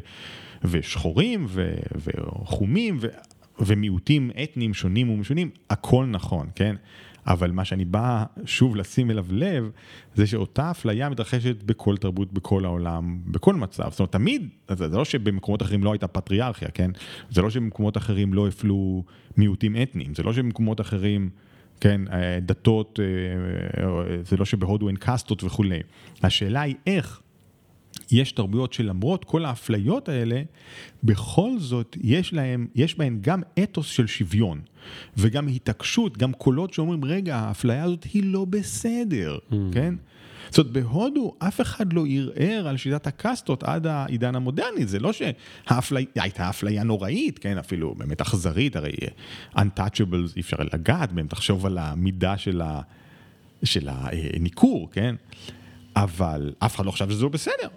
[0.65, 1.75] ושחורים ו...
[1.95, 3.07] וחומים ו...
[3.61, 6.77] ומיעוטים אתניים שונים ומשונים, הכל נכון, כן?
[7.29, 9.71] אבל מה שאני בא שוב לשים אליו לב,
[10.15, 13.91] זה שאותה אפליה מתרחשת בכל תרבות, בכל העולם, בכל מצב.
[13.91, 16.91] זאת אומרת, תמיד, זה לא שבמקומות אחרים לא הייתה פטריארכיה, כן?
[17.31, 19.05] זה לא שבמקומות אחרים לא הפלו
[19.37, 21.31] מיעוטים אתניים, זה לא שבמקומות אחרים...
[21.81, 25.81] כן, אה, דתות, אה, אה, זה לא שבהודו אין קאסטות וכולי.
[26.23, 27.21] השאלה היא איך
[28.11, 30.43] יש תרבויות שלמרות כל האפליות האלה,
[31.05, 34.61] בכל זאת יש להם, יש בהן גם אתוס של שוויון,
[35.17, 39.55] וגם התעקשות, גם קולות שאומרים, רגע, האפליה הזאת היא לא בסדר, mm.
[39.73, 39.95] כן?
[40.51, 45.11] זאת אומרת, בהודו אף אחד לא ערער על שיטת הקאסטות עד העידן המודרני, זה לא
[45.13, 48.93] שהאפליה, הייתה אפליה נוראית, כן, אפילו באמת אכזרית, הרי
[49.57, 52.81] untouchables אי אפשר לגעת בהם, תחשוב על המידה של, ה,
[53.65, 55.15] של הניכור, כן?
[55.97, 57.69] אבל אף אחד לא חשב שזה לא בסדר.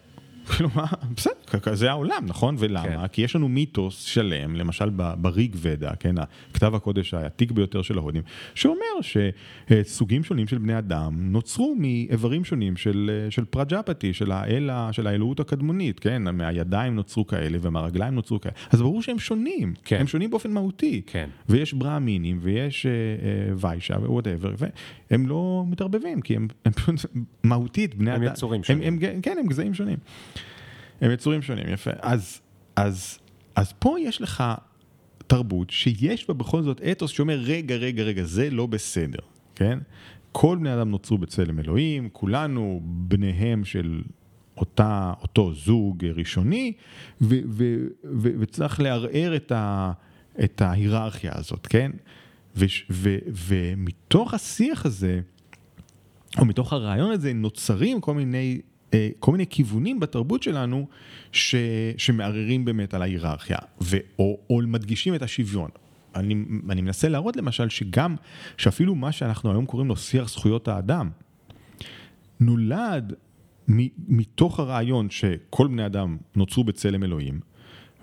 [0.47, 0.85] כלומר,
[1.17, 2.55] בסדר, זה העולם, נכון?
[2.59, 2.83] ולמה?
[2.83, 3.07] כן.
[3.07, 6.15] כי יש לנו מיתוס שלם, למשל בריג ודה, כן,
[6.51, 8.21] הכתב הקודש העתיק ביותר של ההודים,
[8.55, 15.07] שאומר שסוגים שונים של בני אדם נוצרו מאיברים שונים של, של פרג'פתי, של, האל, של
[15.07, 16.23] האלוהות הקדמונית, כן?
[16.23, 18.53] מהידיים נוצרו כאלה ומהרגליים נוצרו כאלה.
[18.71, 19.97] אז ברור שהם שונים, כן.
[19.99, 21.01] הם שונים באופן מהותי.
[21.05, 21.29] כן.
[21.49, 22.91] ויש ברהמינים ויש אה,
[23.57, 24.53] ויישה ווואטאבר,
[25.11, 26.95] והם לא מתערבבים, כי הם, הם
[27.43, 28.21] מהותית, בני אדם.
[28.21, 28.83] הם יצורים שונים.
[28.87, 29.97] הם, הם, כן, הם גזעים שונים.
[31.01, 31.91] הם יצורים שונים, יפה.
[31.99, 32.41] אז,
[32.75, 33.19] אז,
[33.55, 34.43] אז פה יש לך
[35.27, 39.19] תרבות שיש בה בכל זאת אתוס שאומר, רגע, רגע, רגע, זה לא בסדר,
[39.55, 39.79] כן?
[40.31, 44.01] כל בני אדם נוצרו בצלם אלוהים, כולנו בניהם של
[44.57, 46.73] אותה, אותו זוג ראשוני,
[47.21, 49.91] ו, ו, ו, וצריך לערער את, ה,
[50.43, 51.91] את ההיררכיה הזאת, כן?
[52.55, 55.19] ו, ו, ומתוך השיח הזה,
[56.39, 58.61] או מתוך הרעיון הזה, נוצרים כל מיני
[59.19, 60.87] כל מיני כיוונים בתרבות שלנו
[61.31, 61.55] ש,
[61.97, 65.69] שמערערים באמת על ההיררכיה, ו, או, או מדגישים את השוויון.
[66.15, 66.35] אני,
[66.69, 68.15] אני מנסה להראות למשל שגם,
[68.57, 71.09] שאפילו מה שאנחנו היום קוראים לו שיח זכויות האדם,
[72.39, 73.13] נולד
[73.69, 73.77] מ,
[74.07, 77.39] מתוך הרעיון שכל בני אדם נוצרו בצלם אלוהים,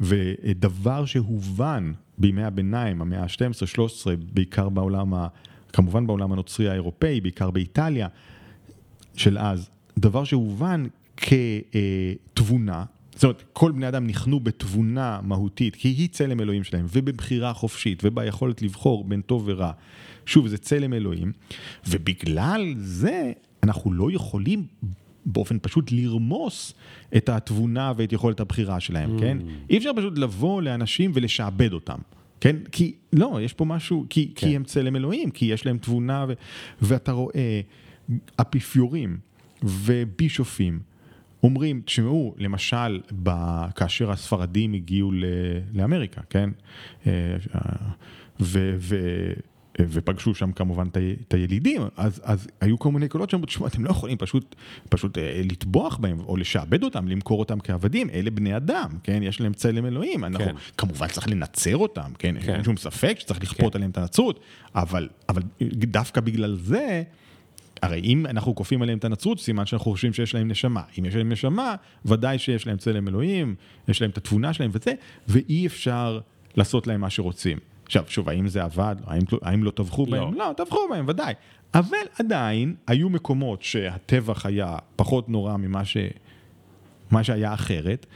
[0.00, 5.28] ודבר שהובן בימי הביניים, המאה ה-12-13, בעיקר בעולם, ה,
[5.72, 8.08] כמובן בעולם הנוצרי האירופאי, בעיקר באיטליה
[9.16, 10.86] של אז, דבר שהובן
[11.16, 12.84] כתבונה,
[13.14, 18.00] זאת אומרת, כל בני אדם נכנו בתבונה מהותית, כי היא צלם אלוהים שלהם, ובבחירה חופשית,
[18.04, 19.72] וביכולת לבחור בין טוב ורע.
[20.26, 21.32] שוב, זה צלם אלוהים,
[21.88, 23.32] ובגלל זה
[23.62, 24.66] אנחנו לא יכולים
[25.26, 26.74] באופן פשוט לרמוס
[27.16, 29.20] את התבונה ואת יכולת הבחירה שלהם, mm.
[29.20, 29.38] כן?
[29.70, 31.98] אי אפשר פשוט לבוא לאנשים ולשעבד אותם.
[32.40, 32.56] כן?
[32.72, 34.46] כי, לא, יש פה משהו, כי, כן.
[34.46, 36.32] כי הם צלם אלוהים, כי יש להם תבונה, ו,
[36.82, 37.60] ואתה רואה
[38.40, 39.18] אפיפיורים
[39.62, 40.80] ובישופים
[41.42, 43.30] אומרים, תשמעו, למשל, ב...
[43.74, 45.24] כאשר הספרדים הגיעו ל...
[45.74, 46.50] לאמריקה, כן?
[47.06, 47.36] אה,
[48.40, 48.76] ו...
[48.78, 48.96] ו...
[49.80, 50.88] ופגשו שם כמובן
[51.28, 54.54] את הילידים, אז, אז היו כל מיני קולות שאמרו, תשמעו, אתם לא יכולים פשוט,
[54.88, 59.22] פשוט אה, לטבוח בהם או לשעבד אותם, למכור אותם כעבדים, אלה בני אדם, כן?
[59.22, 60.54] יש להם צלם אלוהים, אנחנו כן.
[60.76, 62.34] כמובן צריך לנצר אותם, כן?
[62.40, 62.54] כן.
[62.54, 63.78] אין שום ספק שצריך לכפות כן.
[63.78, 64.40] עליהם את הנצרות,
[64.74, 65.42] אבל, אבל
[65.72, 67.02] דווקא בגלל זה,
[67.82, 70.82] הרי אם אנחנו כופים עליהם את הנצרות, סימן שאנחנו חושבים שיש להם נשמה.
[70.98, 71.74] אם יש להם נשמה,
[72.04, 73.54] ודאי שיש להם צלם אלוהים,
[73.88, 74.92] יש להם את התבונה שלהם וזה,
[75.28, 76.20] ואי אפשר
[76.56, 77.58] לעשות להם מה שרוצים.
[77.84, 78.96] עכשיו, שוב, האם זה עבד?
[79.06, 80.10] האם, האם לא טבחו לא.
[80.10, 80.34] בהם?
[80.34, 81.34] לא, טבחו בהם, ודאי.
[81.74, 85.96] אבל עדיין, היו מקומות שהטבח היה פחות נורא ממה ש...
[87.10, 88.06] מה שהיה אחרת,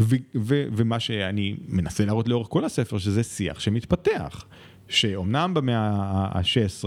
[0.00, 4.44] ו- ו- ומה שאני מנסה להראות לאורך כל הספר, שזה שיח שמתפתח.
[4.88, 5.90] שאומנם במאה
[6.34, 6.84] ה-16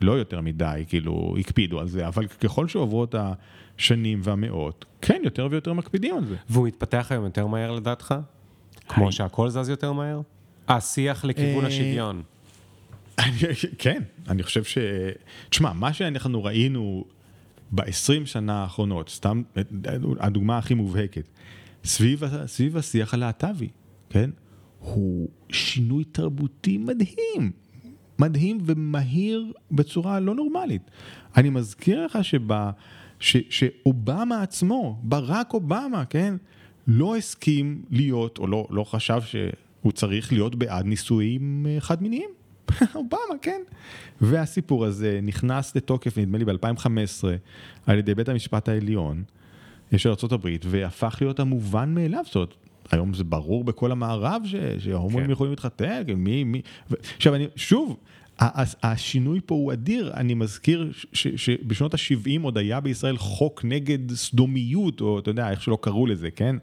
[0.00, 5.72] לא יותר מדי, כאילו, הקפידו על זה, אבל ככל שעוברות השנים והמאות, כן, יותר ויותר
[5.72, 6.36] מקפידים על זה.
[6.50, 8.14] והוא מתפתח היום יותר מהר לדעתך?
[8.88, 10.20] כמו שהכל זז יותר מהר?
[10.68, 12.22] השיח לכיוון אה, השוויון.
[13.78, 14.78] כן, אני חושב ש...
[15.48, 17.04] תשמע, מה שאנחנו ראינו
[17.72, 19.42] ב-20 שנה האחרונות, סתם
[20.20, 21.24] הדוגמה הכי מובהקת,
[21.84, 23.68] סביב, סביב השיח הלהט"בי,
[24.10, 24.30] כן?
[24.78, 27.52] הוא שינוי תרבותי מדהים.
[28.18, 30.82] מדהים ומהיר בצורה לא נורמלית.
[31.36, 32.48] אני מזכיר לך שב,
[33.20, 36.34] ש, שאובמה עצמו, ברק אובמה, כן,
[36.86, 42.30] לא הסכים להיות, או לא, לא חשב שהוא צריך להיות בעד נישואים אה, חד-מיניים.
[42.94, 43.60] אובמה, כן.
[44.20, 47.24] והסיפור הזה נכנס לתוקף, נדמה לי ב-2015,
[47.86, 49.22] על ידי בית המשפט העליון
[49.96, 52.22] של ארה"ב, והפך להיות המובן מאליו.
[52.26, 52.54] זאת אומרת,
[52.90, 55.32] היום זה ברור בכל המערב ש, שההומואים כן.
[55.32, 56.62] יכולים להתחתן, כן, מי, מי...
[56.90, 56.94] ו...
[57.16, 57.96] עכשיו, אני, שוב,
[58.82, 65.18] השינוי פה הוא אדיר, אני מזכיר שבשנות ה-70 עוד היה בישראל חוק נגד סדומיות, או
[65.18, 66.56] אתה יודע, איך שלא קראו לזה, כן?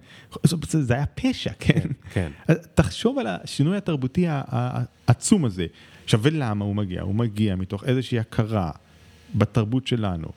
[0.63, 1.79] זה היה פשע, כן?
[2.13, 2.31] כן.
[2.47, 2.53] כן.
[2.75, 5.65] תחשוב על השינוי התרבותי העצום הזה.
[6.03, 7.01] עכשיו, ולמה הוא מגיע?
[7.01, 8.71] הוא מגיע מתוך איזושהי הכרה
[9.35, 10.27] בתרבות שלנו,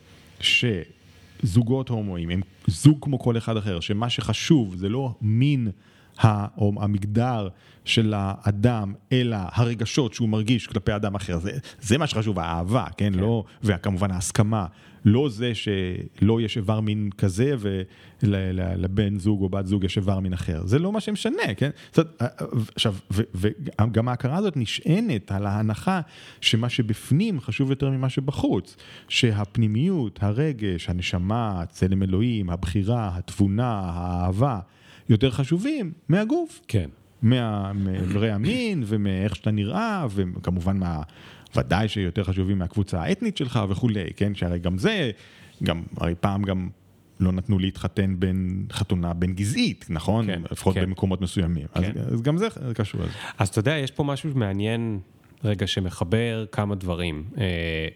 [1.43, 5.69] שזוגות הומואים הם זוג כמו כל אחד אחר, שמה שחשוב זה לא מין
[6.25, 7.49] או המגדר
[7.85, 11.39] של האדם, אלא הרגשות שהוא מרגיש כלפי אדם אחר.
[11.39, 13.13] זה, זה מה שחשוב, האהבה, כן?
[13.13, 13.19] כן.
[13.19, 14.67] לא, וכמובן ההסכמה.
[15.07, 17.55] לא זה שלא יש איבר מין כזה
[18.23, 20.67] ולבן זוג או בת זוג יש איבר מין אחר.
[20.67, 21.71] זה לא מה שמשנה, כן?
[21.93, 22.23] זאת,
[22.75, 26.01] עכשיו, וגם ההכרה הזאת נשענת על ההנחה
[26.41, 28.77] שמה שבפנים חשוב יותר ממה שבחוץ.
[29.09, 34.59] שהפנימיות, הרגש, הנשמה, צלם אלוהים, הבחירה, התבונה, האהבה,
[35.09, 36.61] יותר חשובים מהגוף.
[36.69, 36.89] כן.
[37.23, 41.03] מאיברי המין ומאיך שאתה נראה, וכמובן מה...
[41.57, 44.35] ודאי שיותר חשובים מהקבוצה האתנית שלך וכולי, כן?
[44.35, 45.11] שהרי גם זה,
[45.63, 46.69] גם, הרי פעם גם
[47.21, 50.27] לא נתנו להתחתן בין חתונה בין גזעית, נכון?
[50.27, 50.83] כן, לפחות כן.
[50.83, 51.67] במקומות מסוימים.
[51.75, 51.93] כן.
[52.01, 53.13] אז, אז גם זה קשור לזה.
[53.39, 55.01] אז אתה יודע, יש פה משהו מעניין,
[55.45, 57.25] רגע, שמחבר כמה דברים.
[57.39, 57.89] אה,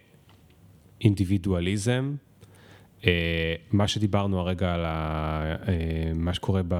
[1.01, 2.15] אינדיבידואליזם,
[3.07, 6.75] אה, מה שדיברנו הרגע על ה, אה, מה שקורה ב,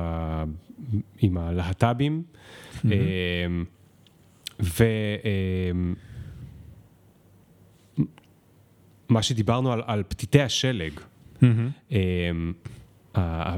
[1.19, 2.23] עם הלהט"בים,
[2.75, 2.87] mm-hmm.
[4.61, 4.85] ו...
[9.11, 10.93] מה שדיברנו על, על פתיתי השלג,
[11.43, 11.47] mm-hmm.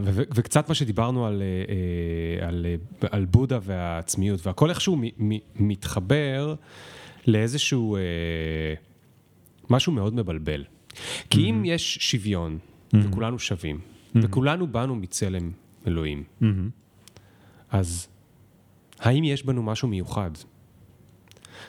[0.04, 1.42] ו- וקצת מה שדיברנו על,
[2.40, 2.66] על,
[3.10, 6.54] על בודה והעצמיות, והכל איכשהו מ- מ- מתחבר
[7.26, 7.96] לאיזשהו
[9.70, 10.64] משהו מאוד מבלבל.
[11.30, 11.50] כי mm-hmm.
[11.50, 12.98] אם יש שוויון, mm-hmm.
[13.02, 14.18] וכולנו שווים, mm-hmm.
[14.22, 15.50] וכולנו באנו מצלם
[15.86, 16.46] אלוהים, mm-hmm.
[17.70, 18.08] אז
[18.98, 20.30] האם יש בנו משהו מיוחד?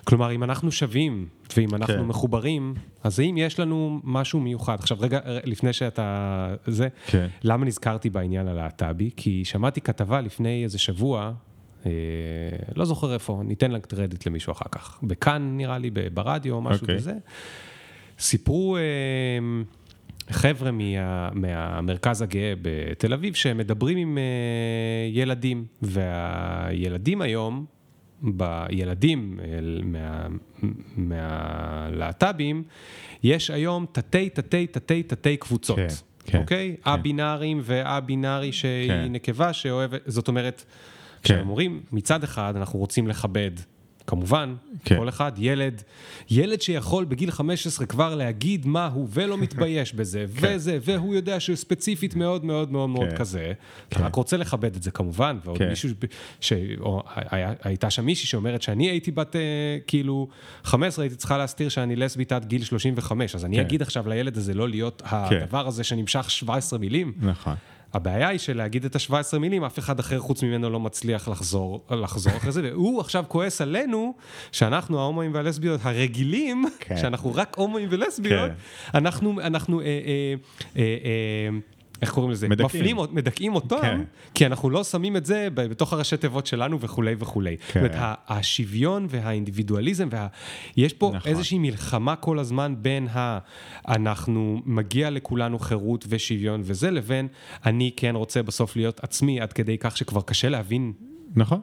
[0.03, 1.27] כלומר, אם אנחנו שווים,
[1.57, 2.01] ואם אנחנו כן.
[2.01, 2.73] מחוברים,
[3.03, 4.79] אז האם יש לנו משהו מיוחד?
[4.79, 6.55] עכשיו, רגע, לפני שאתה...
[6.67, 7.27] זה, כן.
[7.43, 9.09] למה נזכרתי בעניין הלהט"בי?
[9.15, 11.31] כי שמעתי כתבה לפני איזה שבוע,
[11.85, 11.91] אה,
[12.75, 14.99] לא זוכר איפה, ניתן לה קרדיט למישהו אחר כך.
[15.03, 16.97] בכאן, נראה לי, ברדיו או משהו אוקיי.
[16.97, 17.13] כזה.
[18.19, 18.77] סיפרו...
[18.77, 18.81] אה,
[20.29, 27.65] חבר'ה מה, מהמרכז הגאה בתל אביב שמדברים עם uh, ילדים, והילדים היום,
[28.23, 29.39] בילדים
[29.83, 30.27] מה,
[30.97, 32.63] מהלהט"בים,
[33.23, 35.87] יש היום תתי תתי תתי תתי קבוצות, כן,
[36.25, 36.75] כן, אוקיי?
[36.83, 36.89] כן.
[36.91, 39.07] א-בינאריים וא-בינארי שהיא כן.
[39.11, 40.65] נקבה שאוהבת, זאת אומרת, כן.
[41.23, 43.51] כשהם אומרים, מצד אחד אנחנו רוצים לכבד
[44.07, 44.97] כמובן, כן.
[44.97, 45.81] כל אחד, ילד,
[46.29, 50.47] ילד שיכול בגיל 15 כבר להגיד מה הוא ולא מתבייש בזה, כן.
[50.55, 53.17] וזה, והוא יודע שהוא ספציפית מאוד מאוד מאוד מאוד כן.
[53.17, 53.53] כזה,
[53.89, 53.97] כן.
[53.97, 55.69] אתה רק רוצה לכבד את זה כמובן, ועוד כן.
[55.69, 55.89] מישהו,
[56.39, 56.53] ש...
[56.79, 59.41] או, היה, הייתה שם מישהי שאומרת שאני הייתי בת, אה,
[59.87, 60.27] כאילו,
[60.63, 63.61] 15 הייתי צריכה להסתיר שאני לסבית עד גיל 35, אז אני כן.
[63.61, 65.15] אגיד עכשיו לילד הזה לא להיות כן.
[65.15, 67.13] הדבר הזה שנמשך 17 מילים.
[67.21, 67.55] נכון.
[67.93, 72.37] הבעיה היא שלהגיד את ה-17 מילים, אף אחד אחר חוץ ממנו לא מצליח לחזור, לחזור
[72.37, 74.13] אחרי זה, והוא עכשיו כועס עלינו,
[74.51, 76.97] שאנחנו ההומואים והלסביות הרגילים, כן.
[76.97, 78.97] שאנחנו רק הומואים ולסביות, כן.
[78.97, 80.33] אנחנו, אנחנו, אה, אה,
[80.77, 81.57] אה, אה,
[82.03, 82.49] איך קוראים לזה?
[82.49, 82.81] מדכאים.
[82.81, 84.01] מפלים, מדכאים אותם, כן.
[84.33, 87.57] כי אנחנו לא שמים את זה בתוך הראשי תיבות שלנו וכולי וכולי.
[87.57, 87.81] כן.
[87.81, 90.27] זאת אומרת, השוויון והאינדיבידואליזם, וה...
[90.77, 91.31] יש פה נכון.
[91.31, 93.39] איזושהי מלחמה כל הזמן בין ה...
[93.87, 97.27] אנחנו, מגיע לכולנו חירות ושוויון וזה, לבין
[97.65, 100.93] אני כן רוצה בסוף להיות עצמי, עד כדי כך שכבר קשה להבין.
[101.35, 101.59] נכון.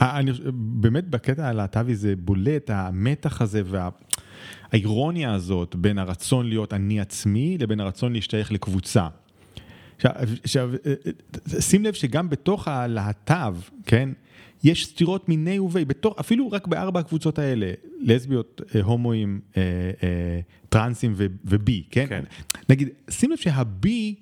[0.00, 3.88] אני, באמת בקטע הלהט"בי זה בולט, המתח הזה וה...
[4.72, 9.06] האירוניה הזאת בין הרצון להיות אני עצמי לבין הרצון להשתייך לקבוצה.
[10.04, 10.94] עכשיו, אה,
[11.56, 14.08] אה, שים לב שגם בתוך הלהט"ב, כן,
[14.64, 19.40] יש סתירות מיני ובי, בתוך, אפילו רק בארבע הקבוצות האלה, לסביות, אה, הומואים,
[20.68, 22.06] טרנסים ובי, כן?
[22.08, 22.24] כן?
[22.68, 24.14] נגיד, שים לב שהבי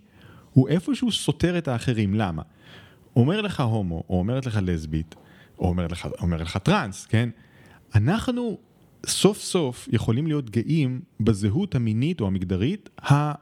[0.53, 2.43] הוא איפשהו סותר את האחרים, למה?
[3.16, 5.14] אומר לך הומו, או אומרת לך לסבית,
[5.59, 7.29] או אומר לך, אומר לך טרנס, כן?
[7.95, 8.59] אנחנו
[9.07, 12.91] סוף סוף יכולים להיות גאים בזהות המינית או המגדרית,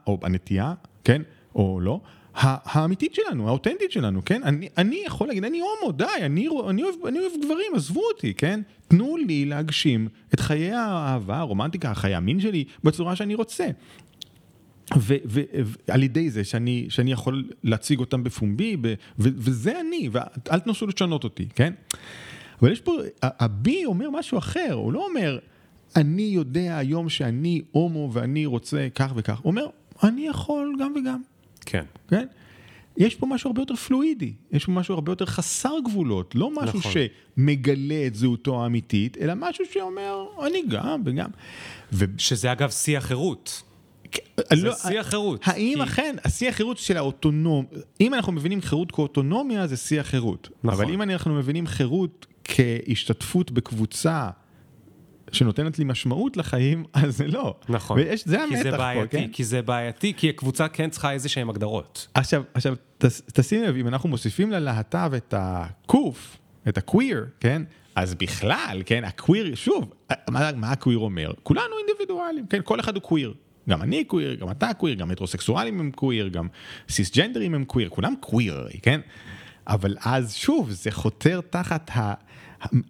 [0.07, 0.73] או הנטייה,
[1.03, 1.21] כן?
[1.55, 2.01] או לא,
[2.35, 4.43] האמיתית שלנו, האותנטית שלנו, כן?
[4.43, 6.25] אני, אני יכול להגיד, אני הומו, די, אני,
[6.69, 8.61] אני, אוהב, אני אוהב גברים, עזבו אותי, כן?
[8.87, 13.67] תנו לי להגשים את חיי האהבה, הרומנטיקה, חיי המין שלי, בצורה שאני רוצה.
[14.95, 18.93] ועל ידי זה שאני, שאני יכול להציג אותם בפומבי, ב, ו,
[19.35, 21.73] וזה אני, ואל תנסו לשנות אותי, כן?
[22.61, 25.39] אבל יש פה, הבי אומר משהו אחר, הוא לא אומר,
[25.95, 29.67] אני יודע היום שאני הומו ואני רוצה כך וכך, הוא אומר,
[30.03, 31.21] אני יכול גם וגם.
[31.63, 31.83] כן.
[32.07, 32.25] כן?
[32.97, 36.79] יש פה משהו הרבה יותר פלואידי, יש פה משהו הרבה יותר חסר גבולות, לא משהו
[36.79, 36.91] נכון.
[37.37, 41.29] שמגלה את זהותו האמיתית, אלא משהו שאומר, אני גם וגם.
[41.93, 42.05] ו...
[42.17, 43.63] שזה אגב שיא החירות.
[44.53, 45.41] זה לא, שיא החירות.
[45.43, 45.83] האם כי...
[45.83, 47.65] אכן, השיא החירות של האוטונום,
[48.01, 50.49] אם אנחנו מבינים חירות כאוטונומיה, זה שיא החירות.
[50.63, 50.83] נכון.
[50.83, 54.29] אבל אם אנחנו מבינים חירות כהשתתפות בקבוצה
[55.33, 57.55] שנותנת לי משמעות לחיים, אז זה לא.
[57.69, 57.99] נכון.
[57.99, 59.27] ויש, זה המתח זה בעייתי, פה, כן?
[59.31, 62.07] כי זה בעייתי, כי הקבוצה כן צריכה איזה שהן הגדרות.
[62.13, 67.61] עכשיו, עכשיו, תש, תשים לב, אם אנחנו מוסיפים ללהט"ב את הקוף, את הקוויר, כן?
[67.95, 69.93] אז בכלל, כן, הקוויר, שוב,
[70.29, 71.31] מה, מה הקוויר אומר?
[71.43, 72.59] כולנו אינדיבידואלים, כן?
[72.63, 73.33] כל אחד הוא קוויר.
[73.69, 76.47] גם אני קוויר, גם אתה קוויר, גם הטרוסקסואלים הם קוויר, גם
[76.89, 79.01] סיסג'נדרים הם קוויר, כולם קוויר, כן?
[79.67, 82.13] אבל אז שוב, זה חותר תחת ה...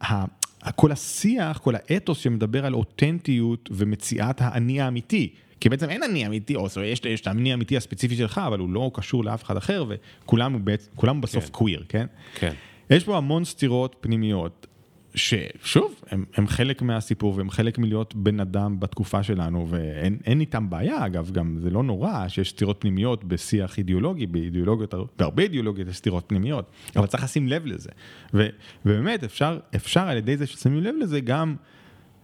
[0.04, 0.26] ה...
[0.72, 5.34] כל השיח, כל האתוס שמדבר על אותנטיות ומציאת האני האמיתי.
[5.59, 8.91] כי בעצם אין אני אמיתי, או יש את האני האמיתי הספציפי שלך, אבל הוא לא
[8.93, 11.51] קשור לאף אחד אחר, וכולם בעצם, בסוף כן.
[11.51, 12.05] קוויר, כן?
[12.36, 12.53] כן.
[12.89, 14.68] יש פה המון סתירות פנימיות.
[15.16, 21.05] ששוב, הם, הם חלק מהסיפור והם חלק מלהיות בן אדם בתקופה שלנו, ואין איתם בעיה,
[21.05, 26.24] אגב, גם זה לא נורא שיש סתירות פנימיות בשיח אידיאולוגי, באידיאולוגיות, בהרבה אידיאולוגיות יש סתירות
[26.28, 27.89] פנימיות, אבל צריך לשים לב לזה.
[28.34, 28.47] ו,
[28.86, 31.55] ובאמת, אפשר, אפשר על ידי זה ששמים לב לזה גם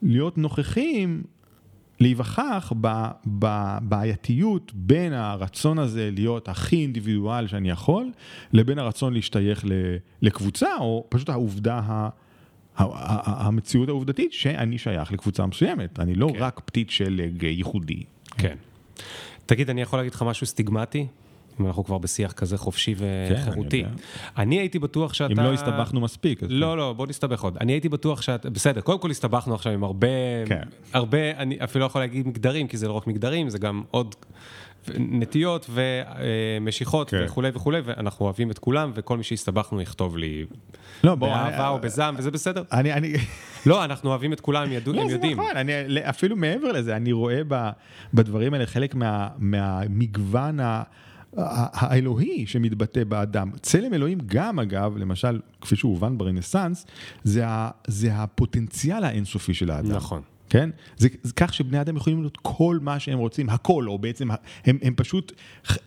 [0.02, 1.24] להיות נוכחים
[2.00, 2.74] להיווכח
[3.26, 8.12] בבעייתיות בין הרצון הזה להיות הכי אינדיבידואל שאני יכול,
[8.54, 9.66] לבין הרצון להשתייך
[10.22, 12.10] לקבוצה, או פשוט העובדה ה...
[12.80, 16.40] המציאות העובדתית שאני שייך לקבוצה מסוימת, אני לא כן.
[16.40, 18.04] רק פתית שלג ייחודי.
[18.38, 18.56] כן.
[19.46, 21.08] תגיד, אני יכול להגיד לך משהו סטיגמטי?
[21.60, 23.84] אם אנחנו כבר בשיח כזה חופשי וחירותי.
[23.84, 23.98] כן, אני,
[24.38, 25.34] אני הייתי בטוח שאתה...
[25.34, 26.40] אם לא הסתבכנו מספיק.
[26.50, 27.58] לא, לא, בוא נסתבך עוד.
[27.58, 28.50] אני הייתי בטוח שאתה...
[28.50, 30.08] בסדר, קודם כל הסתבכנו עכשיו עם הרבה...
[30.46, 30.62] כן.
[30.94, 34.16] הרבה, אני אפילו לא יכול להגיד מגדרים, כי זה לא רק מגדרים, זה גם עוד
[34.98, 37.22] נטיות ומשיכות כן.
[37.26, 40.46] וכולי וכולי, ואנחנו אוהבים את כולם, וכל מי שהסתבכנו יכתוב לי
[41.04, 42.64] לא, בוא, באהבה אני, או בזעם, וזה בסדר.
[42.72, 43.14] אני, אני...
[43.66, 45.38] לא, אנחנו אוהבים את כולם, הם, ידעו, לא, הם יודעים.
[45.38, 47.70] לא, זה נכון, אני, אפילו מעבר לזה, אני רואה ב,
[48.14, 50.84] בדברים האלה חלק מה, מהמגוון ה...
[51.38, 53.52] האלוהי שמתבטא באדם.
[53.62, 56.86] צלם אלוהים גם, אגב, למשל, כפי שהוא הובן ברנסאנס,
[57.24, 57.44] זה,
[57.88, 59.92] זה הפוטנציאל האינסופי של האדם.
[59.92, 60.22] נכון.
[60.50, 60.70] כן?
[60.98, 64.28] זה, זה כך שבני אדם יכולים להיות כל מה שהם רוצים, הכל, או בעצם
[64.66, 65.32] הם, הם פשוט,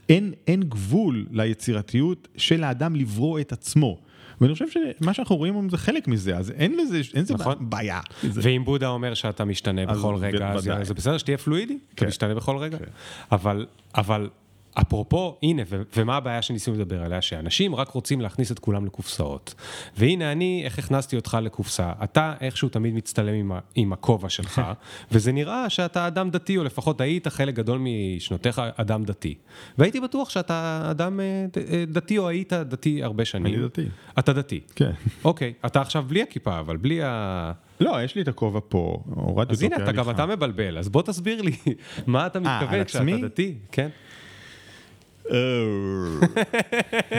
[0.08, 3.98] אין, אין גבול ליצירתיות של האדם לברוא את עצמו.
[4.40, 7.54] ואני חושב שמה שאנחנו רואים זה חלק מזה, אז אין לזה, אין לזה נכון.
[7.60, 8.00] בעיה.
[8.24, 11.78] ואם בודה אומר שאתה משתנה בכל רגע, אז זה בסדר שתהיה פלואידי, כן.
[11.94, 12.78] אתה משתנה בכל רגע.
[12.78, 12.84] כן.
[13.32, 14.28] אבל, אבל
[14.74, 17.22] אפרופו, הנה, ו- ומה הבעיה שניסינו לדבר עליה?
[17.22, 19.54] שאנשים רק רוצים להכניס את כולם לקופסאות.
[19.96, 21.92] והנה אני, איך הכנסתי אותך לקופסה.
[22.04, 24.62] אתה איכשהו תמיד מצטלם עם, ה- עם הכובע שלך,
[25.12, 29.34] וזה נראה שאתה אדם דתי, או לפחות היית חלק גדול משנותיך אדם דתי.
[29.78, 33.54] והייתי בטוח שאתה אדם אה, אה, דתי, או היית דתי הרבה שנים.
[33.54, 33.84] אני דתי.
[34.18, 34.60] אתה דתי.
[34.76, 34.92] כן.
[35.24, 37.52] אוקיי, אתה עכשיו בלי הכיפה, אבל בלי ה...
[37.80, 40.88] לא, יש לי את הכובע פה, הורדתי אותו אז הנה, אתה גם אתה מבלבל, אז
[40.88, 41.52] בוא תסביר לי,
[42.06, 43.54] מה אתה מתכוון כשאתה דתי?
[43.72, 43.88] כן.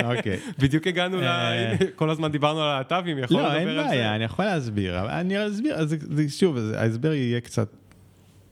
[0.03, 0.39] אוקיי.
[0.61, 1.23] בדיוק הגענו ל...
[1.23, 1.75] אה.
[1.95, 3.65] כל הזמן דיברנו על הלהט"בים, יכול לדבר על זה?
[3.65, 5.19] לא, אין בעיה, אני יכול להסביר.
[5.19, 5.75] אני אסביר,
[6.29, 7.69] שוב, ההסבר יהיה קצת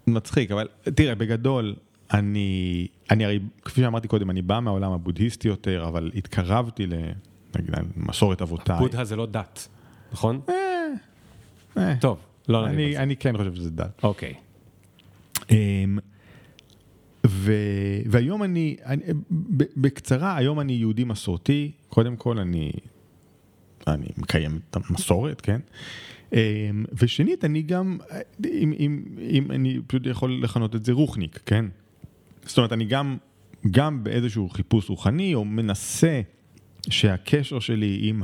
[0.08, 1.76] מצחיק, אבל תראה, בגדול,
[2.14, 6.88] אני, אני הרי, כפי שאמרתי קודם, אני בא מהעולם הבודהיסטי יותר, אבל התקרבתי
[7.98, 8.80] למסורת אבותיי.
[8.80, 9.68] בודהה זה לא דת,
[10.12, 10.42] נכון?
[10.50, 10.56] אה,
[11.78, 11.96] אה.
[12.00, 14.04] טוב, לא נגיד אני, אני כן חושב שזה דת.
[14.04, 14.34] אוקיי.
[17.42, 17.54] ו...
[18.06, 19.04] והיום אני, אני,
[19.78, 22.72] בקצרה, היום אני יהודי מסורתי, קודם כל אני,
[23.88, 25.60] אני מקיים את המסורת, כן?
[26.34, 26.38] אמ,
[26.94, 27.98] ושנית, אני גם,
[28.46, 31.66] אם, אם, אם אני פשוט יכול לכנות את זה רוחניק, כן?
[32.46, 33.18] זאת אומרת, אני גם,
[33.72, 36.22] גם באיזשהו חיפוש רוחני, או מנסה
[36.90, 38.24] שהקשר שלי עם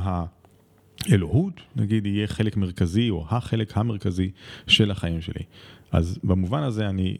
[1.06, 4.30] האלוהות, נגיד, יהיה חלק מרכזי, או החלק המרכזי
[4.66, 5.44] של החיים שלי.
[5.92, 7.16] אז במובן הזה אני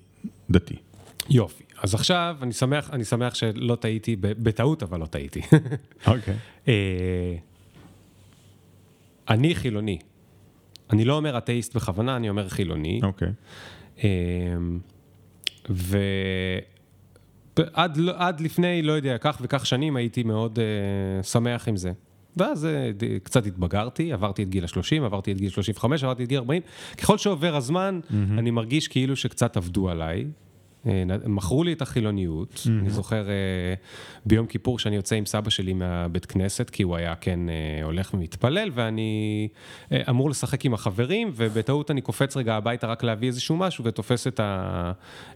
[0.50, 0.76] דתי.
[1.30, 1.64] יופי.
[1.82, 5.40] אז עכשיו, אני שמח, אני שמח שלא טעיתי, בטעות, אבל לא טעיתי.
[6.06, 6.34] אוקיי.
[6.68, 7.34] אה,
[9.28, 9.98] אני חילוני.
[10.90, 13.00] אני לא אומר אתאיסט בכוונה, אני אומר חילוני.
[13.02, 13.28] אוקיי.
[14.04, 14.56] אה,
[17.72, 21.92] עד, לא- עד לפני, לא יודע, כך וכך שנים הייתי מאוד uh, שמח עם זה.
[22.36, 26.38] ואז uh, קצת התבגרתי, עברתי את גיל ה-30, עברתי את גיל 35, עברתי את גיל
[26.38, 26.62] 40.
[26.98, 28.14] ככל שעובר הזמן, mm-hmm.
[28.38, 30.26] אני מרגיש כאילו שקצת עבדו עליי.
[30.86, 32.70] אה, מכרו לי את החילוניות, mm-hmm.
[32.80, 33.34] אני זוכר אה,
[34.26, 38.14] ביום כיפור שאני יוצא עם סבא שלי מהבית כנסת, כי הוא היה כן אה, הולך
[38.14, 39.48] ומתפלל, ואני
[39.92, 44.40] אמור לשחק עם החברים, ובטעות אני קופץ רגע הביתה רק להביא איזשהו משהו, ותופס את,
[44.40, 44.92] ה...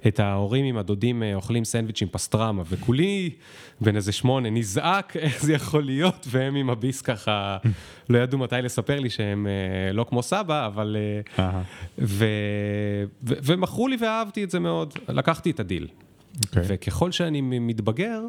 [0.07, 3.30] את ההורים עם הדודים אוכלים סנדוויץ' עם פסטרמה, וכולי
[3.80, 7.57] בן איזה שמונה נזעק, איך זה יכול להיות, והם עם הביס ככה,
[8.09, 9.47] לא ידעו מתי לספר לי שהם
[9.93, 10.97] לא כמו סבא, אבל...
[11.99, 12.24] ו...
[13.24, 13.34] ו...
[13.43, 14.95] ומכרו לי ואהבתי את זה מאוד.
[15.09, 15.89] לקח לקחתי את הדיל.
[15.89, 16.47] Okay.
[16.47, 16.62] אוקיי.
[16.66, 18.22] וככל שאני מתבגר,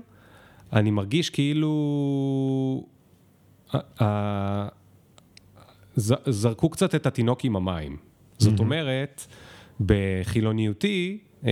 [0.73, 1.73] אני מרגיש כאילו...
[6.27, 7.97] זרקו קצת את התינוק עם המים.
[8.37, 8.59] זאת.
[8.59, 9.25] אומרת,
[9.79, 11.51] בחילוניותי, אה,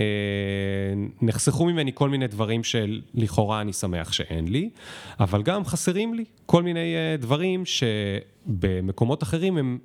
[1.22, 4.70] נחסכו ממני כל מיני דברים שלכאורה אני שמח שאין לי,
[5.20, 9.78] אבל גם חסרים לי כל מיני אה, דברים שבמקומות אחרים הם,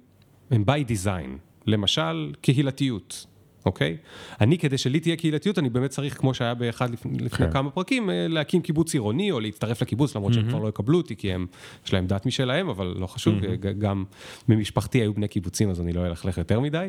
[0.52, 1.30] הם by design.
[1.68, 3.26] למשל, קהילתיות.
[3.68, 3.98] אוקיי?
[4.42, 7.52] אני, כדי שלי תהיה קהילתיות, אני באמת צריך, כמו שהיה באחד לפני, לפני כן.
[7.52, 10.36] כמה פרקים, אה, להקים קיבוץ עירוני או להצטרף לקיבוץ, למרות mm-hmm.
[10.36, 11.48] שהם כבר לא יקבלו אותי, כי הם,
[11.86, 13.68] יש להם דת משלהם, אבל לא חשוב, mm-hmm.
[13.80, 14.04] גם
[14.50, 16.88] ממשפחתי היו בני קיבוצים, אז אני לא אלכלך יותר מדי.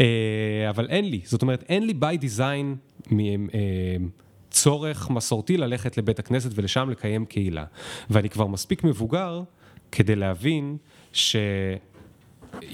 [0.00, 0.06] אה,
[0.70, 3.12] אבל אין לי, זאת אומרת, אין לי by design
[4.50, 7.64] צורך מסורתי ללכת לבית הכנסת ולשם לקיים קהילה.
[8.10, 9.42] ואני כבר מספיק מבוגר
[9.92, 10.76] כדי להבין
[11.12, 11.36] ש...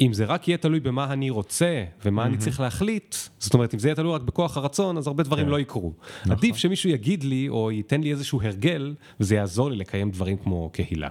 [0.00, 3.78] אם זה רק יהיה תלוי במה אני רוצה ומה אני צריך להחליט, זאת אומרת, אם
[3.78, 5.50] זה יהיה תלוי רק בכוח הרצון, אז הרבה דברים כן.
[5.50, 5.92] לא יקרו.
[6.20, 6.32] נכון.
[6.32, 10.70] עדיף שמישהו יגיד לי או ייתן לי איזשהו הרגל, וזה יעזור לי לקיים דברים כמו
[10.72, 11.08] קהילה.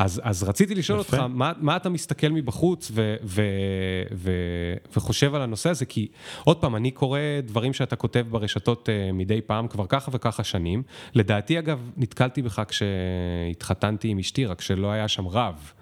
[0.00, 1.16] אז, אז רציתי לשאול יפה.
[1.16, 3.42] אותך, מה, מה אתה מסתכל מבחוץ ו, ו,
[4.12, 4.32] ו,
[4.96, 5.84] וחושב על הנושא הזה?
[5.84, 6.08] כי
[6.44, 10.82] עוד פעם, אני קורא דברים שאתה כותב ברשתות uh, מדי פעם כבר ככה וככה שנים.
[11.14, 15.72] לדעתי, אגב, נתקלתי בך כשהתחתנתי עם אשתי, רק שלא היה שם רב.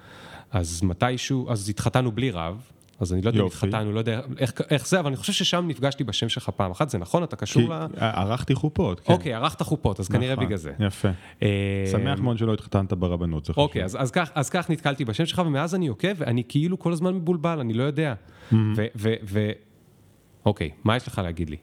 [0.50, 2.70] אז מתישהו, אז התחתנו בלי רב,
[3.00, 5.64] אז אני לא יודע אם התחתנו, לא יודע איך, איך זה, אבל אני חושב ששם
[5.68, 7.24] נפגשתי בשם שלך פעם אחת, זה נכון?
[7.24, 7.88] אתה קשור ל...
[7.98, 9.12] ערכתי חופות, כן.
[9.12, 10.72] אוקיי, ערכת חופות, אז כנראה נכון, בגלל זה.
[10.80, 11.08] יפה.
[11.42, 13.64] אה, שמח מאוד שלא התחתנת ברבנות, זה חשוב.
[13.64, 16.92] אוקיי, אז, אז, כך, אז כך נתקלתי בשם שלך, ומאז אני עוקב, ואני כאילו כל
[16.92, 18.14] הזמן מבולבל, אני לא יודע.
[18.52, 18.56] ו...
[18.96, 19.50] ו, ו
[20.46, 21.56] אוקיי, מה יש לך להגיד לי?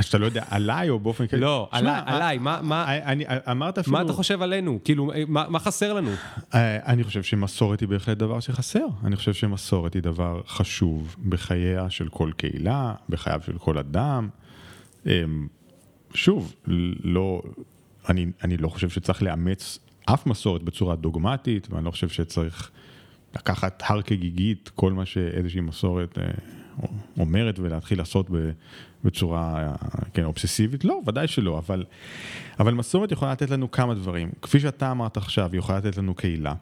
[0.00, 1.42] שאתה לא יודע, עליי או באופן כללי?
[1.42, 3.96] לא, עליי, עליי, מה, מה, אני, אמרת אפילו...
[3.96, 4.78] מה אתה חושב עלינו?
[4.84, 6.10] כאילו, מה, מה חסר לנו?
[6.54, 8.86] אני חושב שמסורת היא בהחלט דבר שחסר.
[9.04, 14.28] אני חושב שמסורת היא דבר חשוב בחייה של כל קהילה, בחייו של כל אדם.
[15.06, 15.46] אמ,
[16.14, 16.54] שוב,
[17.04, 17.42] לא,
[18.08, 22.70] אני, אני לא חושב שצריך לאמץ אף מסורת בצורה דוגמטית, ואני לא חושב שצריך
[23.36, 26.24] לקחת הר כגיגית כל מה שאיזושהי מסורת אה,
[27.18, 28.26] אומרת ולהתחיל לעשות
[29.04, 29.74] בצורה
[30.14, 30.84] כן, אובססיבית?
[30.84, 31.84] לא, ודאי שלא, אבל,
[32.60, 34.30] אבל מסורת יכולה לתת לנו כמה דברים.
[34.42, 36.54] כפי שאתה אמרת עכשיו, היא יכולה לתת לנו קהילה.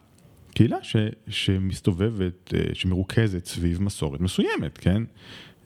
[0.55, 0.97] קהילה ש,
[1.29, 5.03] שמסתובבת, אה, שמרוכזת סביב מסורת מסוימת, כן?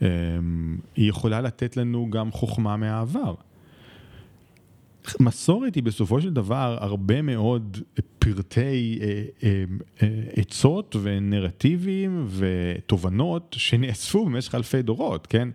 [0.02, 0.06] אמ,
[0.96, 3.34] היא יכולה לתת לנו גם חוכמה מהעבר.
[5.20, 7.78] מסורת היא בסופו של דבר הרבה מאוד
[8.34, 9.64] פרטי אה, אה,
[10.02, 15.48] אה, עצות ונרטיבים ותובנות שנאספו במשך אלפי דורות, כן?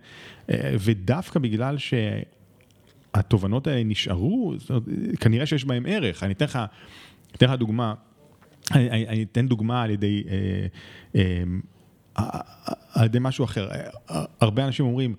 [0.80, 4.54] ודווקא בגלל שהתובנות האלה נשארו,
[5.20, 6.22] כנראה שיש בהם ערך.
[6.22, 6.58] אני אתן לך,
[7.36, 7.94] אתן לך דוגמה,
[8.70, 10.24] אני, אני אתן דוגמה על ידי...
[12.94, 13.68] על ידי משהו אחר.
[14.40, 15.14] הרבה אנשים אומרים,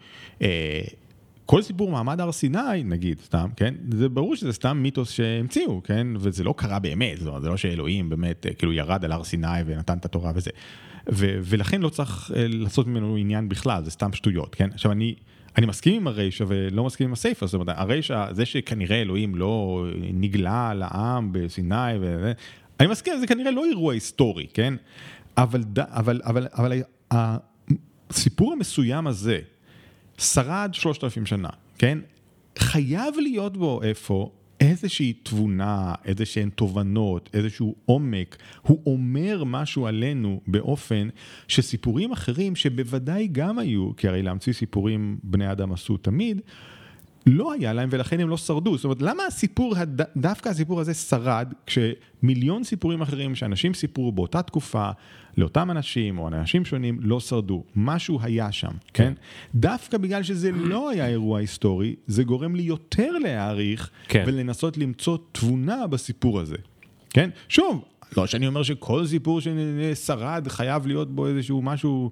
[1.53, 3.73] כל סיפור מעמד הר סיני, נגיד, סתם, כן?
[3.89, 6.07] זה ברור שזה סתם מיתוס שהמציאו, כן?
[6.19, 9.23] וזה לא קרה באמת, זה לא, זה לא שאלוהים באמת אה, כאילו ירד על הר
[9.23, 10.51] סיני ונתן את התורה וזה.
[11.11, 14.69] ו, ולכן לא צריך אה, לעשות ממנו עניין בכלל, זה סתם שטויות, כן?
[14.73, 15.15] עכשיו אני...
[15.57, 19.85] אני מסכים עם הרישא ולא מסכים עם הסיפא, זאת אומרת, הרישא, זה שכנראה אלוהים לא
[20.13, 22.31] נגלה לעם בסיני, ו...
[22.79, 24.73] אני מסכים, זה כנראה לא אירוע היסטורי, כן?
[25.37, 26.81] אבל, אבל, אבל, אבל
[27.11, 29.39] הסיפור המסוים הזה,
[30.23, 31.99] שרד שלושת אלפים שנה, כן?
[32.57, 38.37] חייב להיות בו איפה איזושהי תבונה, איזה שהן תובנות, איזשהו עומק.
[38.61, 41.07] הוא אומר משהו עלינו באופן
[41.47, 46.41] שסיפורים אחרים, שבוודאי גם היו, כי הרי להמציא סיפורים בני אדם עשו תמיד,
[47.25, 48.77] לא היה להם ולכן הם לא שרדו.
[48.77, 50.01] זאת אומרת, למה הסיפור, הד...
[50.17, 54.91] דווקא הסיפור הזה שרד, כשמיליון סיפורים אחרים שאנשים סיפרו באותה תקופה,
[55.37, 57.63] לאותם אנשים או אנשים שונים, לא שרדו.
[57.75, 59.03] משהו היה שם, כן?
[59.03, 59.13] כן?
[59.55, 64.23] דווקא בגלל שזה לא היה אירוע היסטורי, זה גורם לי יותר להעריך כן.
[64.27, 66.57] ולנסות למצוא תבונה בסיפור הזה.
[67.09, 67.29] כן?
[67.49, 67.85] שוב,
[68.17, 72.11] לא שאני אומר שכל סיפור ששרד חייב להיות בו איזשהו משהו,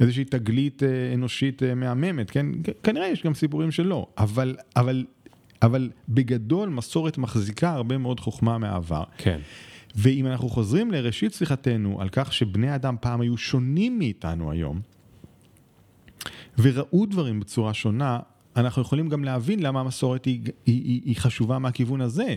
[0.00, 2.46] איזושהי תגלית אה, אנושית אה, מהממת, כן?
[2.82, 5.04] כנראה יש גם סיפורים שלא, אבל, אבל
[5.62, 9.02] אבל בגדול מסורת מחזיקה הרבה מאוד חוכמה מהעבר.
[9.18, 9.40] כן.
[9.94, 14.80] ואם אנחנו חוזרים לראשית שיחתנו על כך שבני אדם פעם היו שונים מאיתנו היום,
[16.58, 18.18] וראו דברים בצורה שונה,
[18.56, 22.36] אנחנו יכולים גם להבין למה המסורת היא, היא, היא, היא חשובה מהכיוון הזה.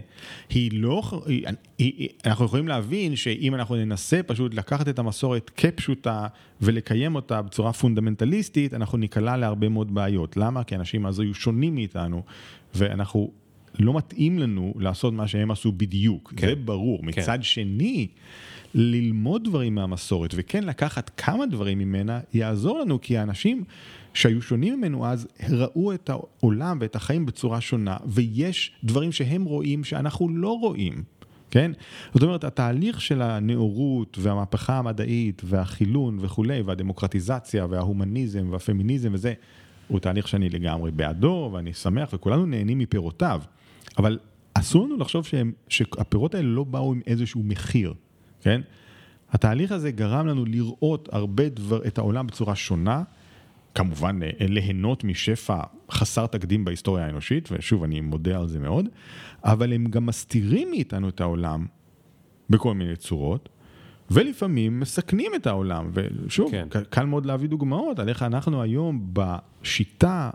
[0.49, 1.45] היא לא, היא,
[1.77, 6.27] היא, אנחנו יכולים להבין שאם אנחנו ננסה פשוט לקחת את המסורת כפשוטה
[6.61, 10.37] ולקיים אותה בצורה פונדמנטליסטית, אנחנו ניקלע להרבה מאוד בעיות.
[10.37, 10.63] למה?
[10.63, 12.23] כי אנשים אז היו שונים מאיתנו,
[12.75, 13.31] ואנחנו,
[13.79, 16.47] לא מתאים לנו לעשות מה שהם עשו בדיוק, כן.
[16.47, 16.99] זה ברור.
[17.01, 17.07] כן.
[17.07, 18.07] מצד שני,
[18.73, 23.63] ללמוד דברים מהמסורת וכן לקחת כמה דברים ממנה, יעזור לנו, כי האנשים...
[24.15, 29.83] שהיו שונים ממנו אז, ראו את העולם ואת החיים בצורה שונה, ויש דברים שהם רואים
[29.83, 31.03] שאנחנו לא רואים.
[31.51, 31.71] כן?
[32.13, 39.33] זאת אומרת, התהליך של הנאורות והמהפכה המדעית והחילון וכולי, והדמוקרטיזציה וההומניזם והפמיניזם וזה,
[39.87, 43.41] הוא תהליך שאני לגמרי בעדו, ואני שמח, וכולנו נהנים מפירותיו.
[43.97, 44.19] אבל
[44.53, 47.93] אסור לנו לחשוב שהם, שהפירות האלה לא באו עם איזשהו מחיר,
[48.41, 48.61] כן?
[49.31, 53.03] התהליך הזה גרם לנו לראות הרבה דבר, את העולם בצורה שונה,
[53.75, 55.59] כמובן אה, ליהנות משפע
[55.91, 58.85] חסר תקדים בהיסטוריה האנושית, ושוב, אני מודה על זה מאוד,
[59.43, 61.65] אבל הם גם מסתירים מאיתנו את העולם
[62.49, 63.49] בכל מיני צורות,
[64.11, 65.89] ולפעמים מסכנים את העולם.
[65.93, 66.67] ושוב, כן.
[66.89, 70.29] קל מאוד להביא דוגמאות על איך אנחנו היום בשיטה,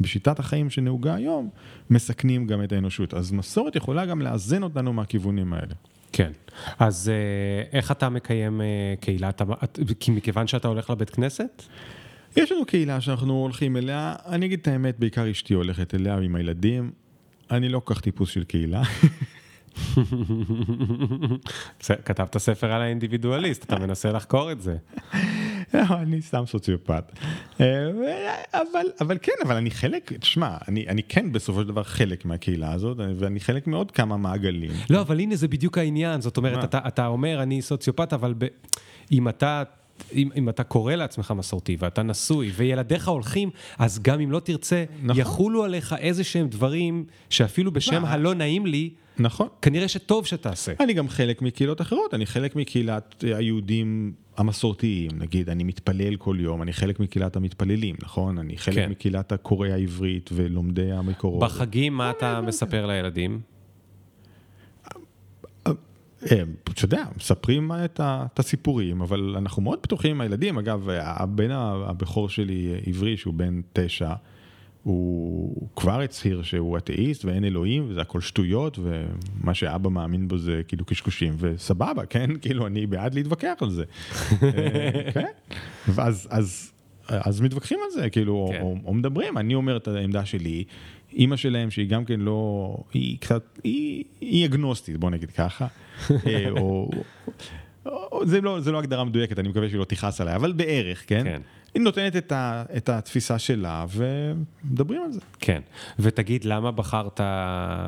[0.00, 1.48] בשיטת החיים שנהוגה היום,
[1.90, 3.14] מסכנים גם את האנושות.
[3.14, 5.74] אז מסורת יכולה גם לאזן אותנו מהכיוונים האלה.
[6.12, 6.32] כן,
[6.78, 8.66] אז אה, איך אתה מקיים אה,
[9.00, 9.42] קהילת,
[10.00, 11.62] כי מכיוון שאתה הולך לבית כנסת?
[12.36, 16.34] יש לנו קהילה שאנחנו הולכים אליה, אני אגיד את האמת, בעיקר אשתי הולכת אליה עם
[16.34, 16.90] הילדים.
[17.50, 18.82] אני לא כל כך טיפוס של קהילה.
[22.04, 24.76] כתבת ספר על האינדיבידואליסט, אתה מנסה לחקור את זה.
[25.74, 27.12] לא, אני סתם סוציופט.
[27.60, 27.90] אה,
[28.52, 32.72] אבל, אבל כן, אבל אני חלק, תשמע, אני, אני כן בסופו של דבר חלק מהקהילה
[32.72, 34.70] הזאת, ואני חלק מעוד כמה מעגלים.
[34.90, 38.46] לא, אבל הנה זה בדיוק העניין, זאת אומרת, אתה, אתה אומר אני סוציופט, אבל ב...
[39.12, 39.62] אם אתה
[40.14, 44.84] אם, אם אתה קורא לעצמך מסורתי ואתה נשוי וילדיך הולכים, אז גם אם לא תרצה,
[45.02, 45.20] נכון.
[45.20, 48.90] יחולו עליך איזה שהם דברים שאפילו בשם הלא נעים לי,
[49.20, 49.48] נכון.
[49.62, 50.72] כנראה שטוב שתעשה.
[50.80, 56.62] אני גם חלק מקהילות אחרות, אני חלק מקהילת היהודים המסורתיים, נגיד, אני מתפלל כל יום,
[56.62, 58.38] אני חלק מקהילת המתפללים, נכון?
[58.38, 58.90] אני חלק כן.
[58.90, 61.40] מקהילת הקוראי העברית ולומדי המקורות.
[61.42, 63.40] בחגים, מה אתה מספר לילדים?
[66.24, 70.58] אתה יודע, מספרים את הסיפורים, אבל אנחנו מאוד פתוחים עם הילדים.
[70.58, 74.12] אגב, הבן הבכור שלי, עברי, שהוא בן תשע,
[74.82, 80.62] הוא כבר הצהיר שהוא אתאיסט ואין אלוהים וזה הכל שטויות ומה שאבא מאמין בו זה
[80.68, 82.30] כאילו קשקושים וסבבה, כן?
[82.42, 83.84] כאילו אני בעד להתווכח על זה.
[84.42, 85.30] אה, כן?
[85.88, 86.72] ואז אז,
[87.08, 88.60] אז מתווכחים על זה, כאילו, כן.
[88.60, 90.64] או, או מדברים, אני אומר את העמדה שלי,
[91.12, 95.66] אימא שלהם שהיא גם כן לא, היא קצת, היא, היא אגנוסטית, בוא נגיד ככה.
[96.26, 96.90] אה, או,
[97.86, 101.04] או, זה, לא, זה לא הגדרה מדויקת, אני מקווה שהיא לא תכעס עליי, אבל בערך,
[101.06, 101.24] כן?
[101.24, 101.40] כן.
[101.74, 105.20] היא נותנת את, ה, את התפיסה שלה ומדברים על זה.
[105.38, 105.60] כן,
[105.98, 107.20] ותגיד למה בחרת,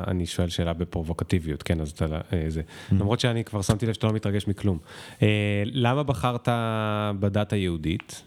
[0.06, 2.94] אני שואל שאלה בפרובוקטיביות, כן, אז אתה, אה, זה, mm.
[2.94, 4.78] למרות שאני כבר שמתי לב שאתה לא מתרגש מכלום.
[5.22, 6.48] אה, למה בחרת
[7.20, 8.22] בדת היהודית?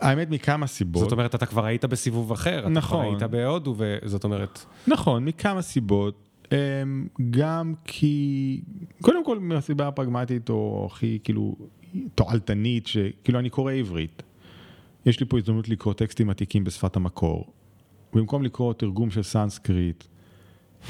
[0.00, 1.02] האמת מכמה סיבות.
[1.02, 2.68] זאת אומרת, אתה כבר היית בסיבוב אחר.
[2.68, 2.70] נכון.
[2.70, 4.64] אתה כבר היית בהודו, וזאת אומרת...
[4.86, 6.28] נכון, מכמה סיבות.
[7.30, 8.60] גם כי,
[9.02, 11.56] קודם כל מהסיבה הפרגמטית או הכי כאילו
[12.14, 14.22] תועלתנית, שכאילו אני קורא עברית.
[15.06, 17.46] יש לי פה הזדמנות לקרוא טקסטים עתיקים בשפת המקור.
[18.12, 20.04] במקום לקרוא תרגום של סנסקריט,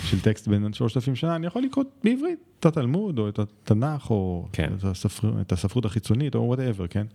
[0.05, 4.11] של טקסט בין שלושת אלפים שנה, אני יכול לקרוא בעברית את התלמוד, או את התנ"ך,
[4.11, 4.73] או כן.
[4.79, 7.07] את, הספר, את הספרות החיצונית, או whatever, כן?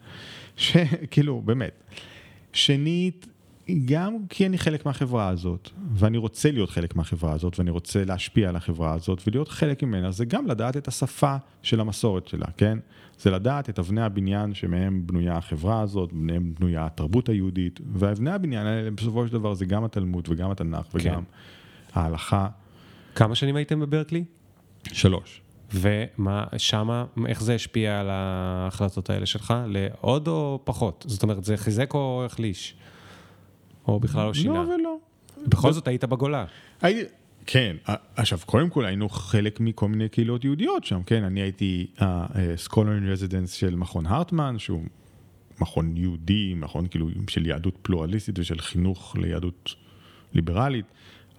[0.56, 1.84] שכאילו, באמת.
[2.54, 3.28] שנית,
[3.86, 8.50] גם כי אני חלק מהחברה הזאת, ואני רוצה להיות חלק מהחברה הזאת, ואני רוצה להשפיע
[8.50, 12.78] על החברה הזאת, ולהיות חלק ממנה, זה גם לדעת את השפה של המסורת שלה, כן?
[13.22, 18.68] זה לדעת את אבני הבניין שמהם בנויה החברה הזאת, מהם בנויה התרבות היהודית, ואבני הבניין
[18.68, 21.22] האלה בסופו של דבר זה גם התלמוד וגם התנ"ך וגם כן.
[22.00, 22.48] ההלכה.
[23.16, 24.24] כמה שנים הייתם בברקלי?
[24.84, 25.42] שלוש.
[25.74, 29.54] ומה שמה, איך זה השפיע על ההחלטות האלה שלך?
[29.68, 31.06] לעוד או פחות?
[31.08, 32.76] זאת אומרת, זה חיזק או החליש?
[33.88, 34.54] או בכלל לא שינה?
[34.54, 34.98] לא ולא.
[35.48, 36.46] בכל זאת היית בגולה.
[37.46, 37.76] כן,
[38.16, 43.18] עכשיו קודם כל היינו חלק מכל מיני קהילות יהודיות שם, כן, אני הייתי ה-scholar in
[43.18, 44.84] residence של מכון הרטמן, שהוא
[45.60, 49.76] מכון יהודי, מכון כאילו של יהדות פלורליסטית ושל חינוך ליהדות
[50.34, 50.86] ליברלית,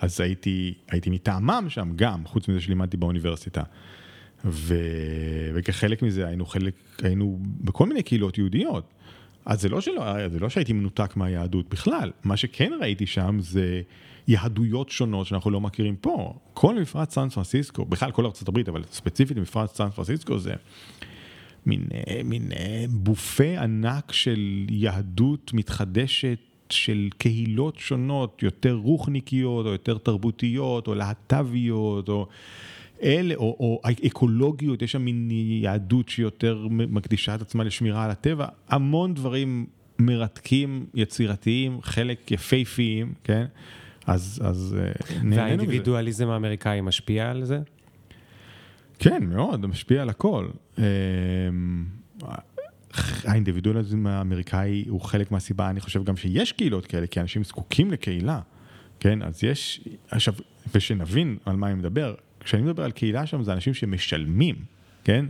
[0.00, 3.62] אז הייתי, הייתי מטעמם שם גם, חוץ מזה שלימדתי באוניברסיטה.
[4.44, 4.74] ו...
[5.54, 8.92] וכחלק מזה היינו חלק, היינו בכל מיני קהילות יהודיות.
[9.46, 13.82] אז זה לא, שלא, זה לא שהייתי מנותק מהיהדות בכלל, מה שכן ראיתי שם זה
[14.28, 16.34] יהדויות שונות שאנחנו לא מכירים פה.
[16.54, 20.52] כל מפרץ סן פרנסיסקו, בכלל כל הברית, אבל ספציפית מפרץ סן פרנסיסקו זה
[21.66, 26.38] מין, אה, מין אה, בופה ענק של יהדות מתחדשת
[26.70, 32.26] של קהילות שונות, יותר רוחניקיות, או יותר תרבותיות, או להט"ביות, או
[33.02, 38.46] אלה, או, או אקולוגיות, יש שם מין יהדות שיותר מקדישה את עצמה לשמירה על הטבע,
[38.68, 39.66] המון דברים
[39.98, 43.44] מרתקים, יצירתיים, חלק יפהפיים, כן?
[44.06, 44.84] אז, אז אה,
[45.14, 45.40] נהנינו מזה.
[45.40, 47.60] והאינדיבידואליזם האמריקאי משפיע על זה?
[48.98, 50.48] כן, מאוד, משפיע על הכל.
[50.78, 50.84] אמ,
[53.24, 58.40] האינדיבידואליזם האמריקאי הוא חלק מהסיבה, אני חושב גם שיש קהילות כאלה, כי אנשים זקוקים לקהילה,
[59.00, 59.22] כן?
[59.22, 59.80] אז יש,
[60.10, 60.34] עכשיו,
[60.74, 62.14] ושנבין על מה אני מדבר,
[62.44, 64.54] כשאני מדבר על קהילה שם זה אנשים שמשלמים,
[65.04, 65.26] כן?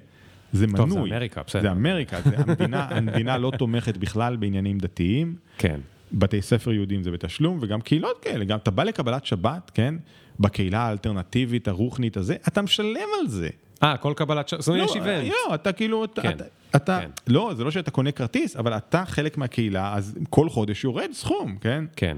[0.53, 0.79] זה מנוי.
[0.79, 1.63] טוב, זה אמריקה, בסדר.
[1.63, 5.37] זה אמריקה, זה המדינה, המדינה לא תומכת בכלל בעניינים דתיים.
[5.59, 5.81] כן.
[6.13, 9.95] בתי ספר יהודים זה בתשלום, וגם קהילות כאלה, גם אתה בא לקבלת שבת, כן?
[10.41, 13.49] בקהילה האלטרנטיבית, הרוחנית הזה, אתה משלם על זה.
[13.85, 15.29] אה, כל קבלת שבת, זאת אומרת, יש איבנט.
[15.49, 16.37] לא, אתה כאילו, אתה, כן.
[16.77, 17.11] אתה, כן.
[17.27, 21.57] לא, זה לא שאתה קונה כרטיס, אבל אתה חלק מהקהילה, אז כל חודש יורד סכום,
[21.61, 21.85] כן?
[21.97, 22.17] כן.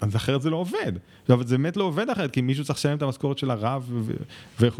[0.00, 0.92] אז אחרת זה לא עובד.
[1.30, 3.92] אבל זה באמת לא עובד אחרת, כי מישהו צריך לשלם את המשכורת של הרב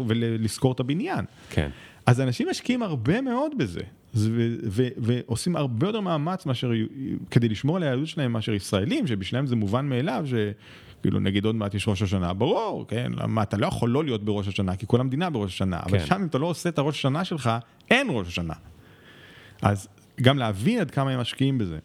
[0.07, 1.25] ולשכור את הבניין.
[1.49, 1.69] כן.
[2.05, 3.81] אז אנשים משקיעים הרבה מאוד בזה,
[4.13, 6.71] זה- ו- ו- ועושים הרבה יותר מאמץ מאשר,
[7.31, 10.23] כדי לשמור על היהדות שלהם מאשר ישראלים, שבשבילם זה מובן מאליו,
[10.99, 14.25] שכאילו נגיד עוד מעט יש ראש השנה, ברור, כן, למה אתה לא יכול לא להיות
[14.25, 16.05] בראש השנה, כי כל המדינה בראש השנה, אבל כן.
[16.05, 17.51] שם אם אתה לא עושה את הראש השנה שלך,
[17.91, 18.53] אין ראש השנה.
[19.61, 19.87] אז
[20.21, 21.79] גם להבין עד כמה הם משקיעים בזה.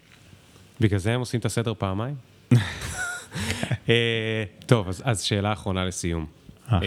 [0.80, 2.14] בגלל זה הם עושים את הסדר פעמיים?
[3.88, 6.26] אה, טוב, אז, אז שאלה אחרונה לסיום.
[6.72, 6.78] אה,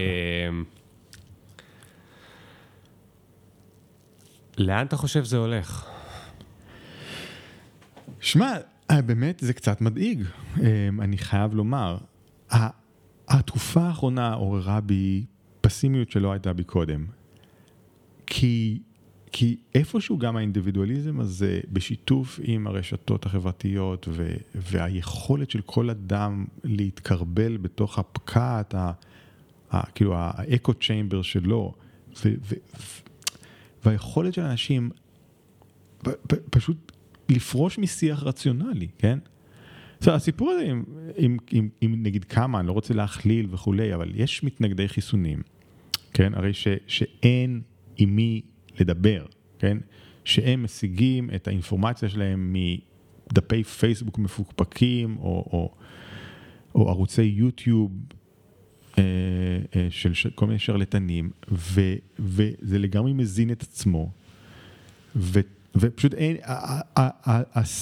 [4.57, 5.85] לאן אתה חושב זה הולך?
[8.19, 8.53] שמע,
[8.91, 10.23] אה, באמת זה קצת מדאיג,
[10.99, 11.97] אני חייב לומר.
[13.27, 15.25] התקופה האחרונה עוררה בי
[15.61, 17.05] פסימיות שלא הייתה בי קודם.
[18.25, 18.79] כי,
[19.31, 27.57] כי איפשהו גם האינדיבידואליזם הזה, בשיתוף עם הרשתות החברתיות ו, והיכולת של כל אדם להתקרבל
[27.57, 28.91] בתוך הפקעת, ה,
[29.71, 31.73] ה, כאילו האקו צ'יימבר שלו,
[32.25, 32.55] ו, ו,
[33.85, 34.89] והיכולת של אנשים
[36.49, 36.91] פשוט
[37.29, 39.19] לפרוש משיח רציונלי, כן?
[40.05, 40.83] הסיפור הזה עם,
[41.15, 45.41] עם, עם, עם נגיד כמה, אני לא רוצה להכליל וכולי, אבל יש מתנגדי חיסונים,
[46.13, 46.33] כן?
[46.33, 47.61] הרי ש, שאין
[47.97, 48.41] עם מי
[48.79, 49.25] לדבר,
[49.59, 49.77] כן?
[50.25, 52.55] שהם משיגים את האינפורמציה שלהם
[53.31, 55.73] מדפי פייסבוק מפוקפקים, או, או,
[56.75, 57.91] או ערוצי יוטיוב
[58.97, 59.03] אה,
[59.75, 61.81] אה, של ש- כל מיני שרלטנים, ו,
[62.19, 64.11] וזה לגמרי מזין את עצמו.
[65.15, 65.39] ו,
[65.79, 66.37] ופשוט אין,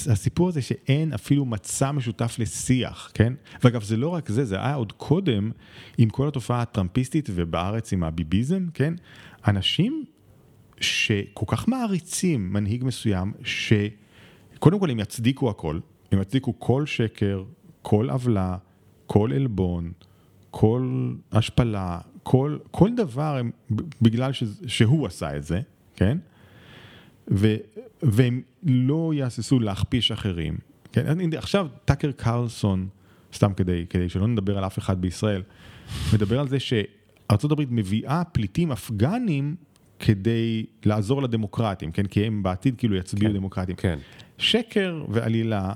[0.06, 3.32] הסיפור הזה שאין אפילו מצע משותף לשיח, כן?
[3.64, 5.50] ואגב, זה לא רק זה, זה היה עוד קודם
[5.98, 8.94] עם כל התופעה הטראמפיסטית ובארץ עם הביביזם, כן?
[9.48, 10.04] אנשים
[10.80, 15.78] שכל כך מעריצים מנהיג מסוים, שקודם כל הם יצדיקו הכל,
[16.12, 17.44] הם יצדיקו כל שקר,
[17.82, 18.56] כל עוולה,
[19.06, 19.92] כל עלבון,
[20.50, 23.50] כל השפלה, כל, כל דבר הם,
[24.02, 25.60] בגלל ש, שהוא עשה את זה,
[25.96, 26.18] כן?
[27.30, 27.56] ו,
[28.02, 30.58] והם לא יהססו להכפיש אחרים.
[30.92, 31.06] כן?
[31.06, 32.88] אני, עכשיו טאקר קרלסון,
[33.34, 35.42] סתם כדי, כדי שלא נדבר על אף אחד בישראל,
[36.14, 39.56] מדבר על זה שארה"ב מביאה פליטים אפגנים
[39.98, 42.06] כדי לעזור לדמוקרטים, כן?
[42.06, 43.76] כי הם בעתיד כאילו יצביעו כן, דמוקרטים.
[43.76, 43.98] כן.
[44.38, 45.72] שקר ועלילה,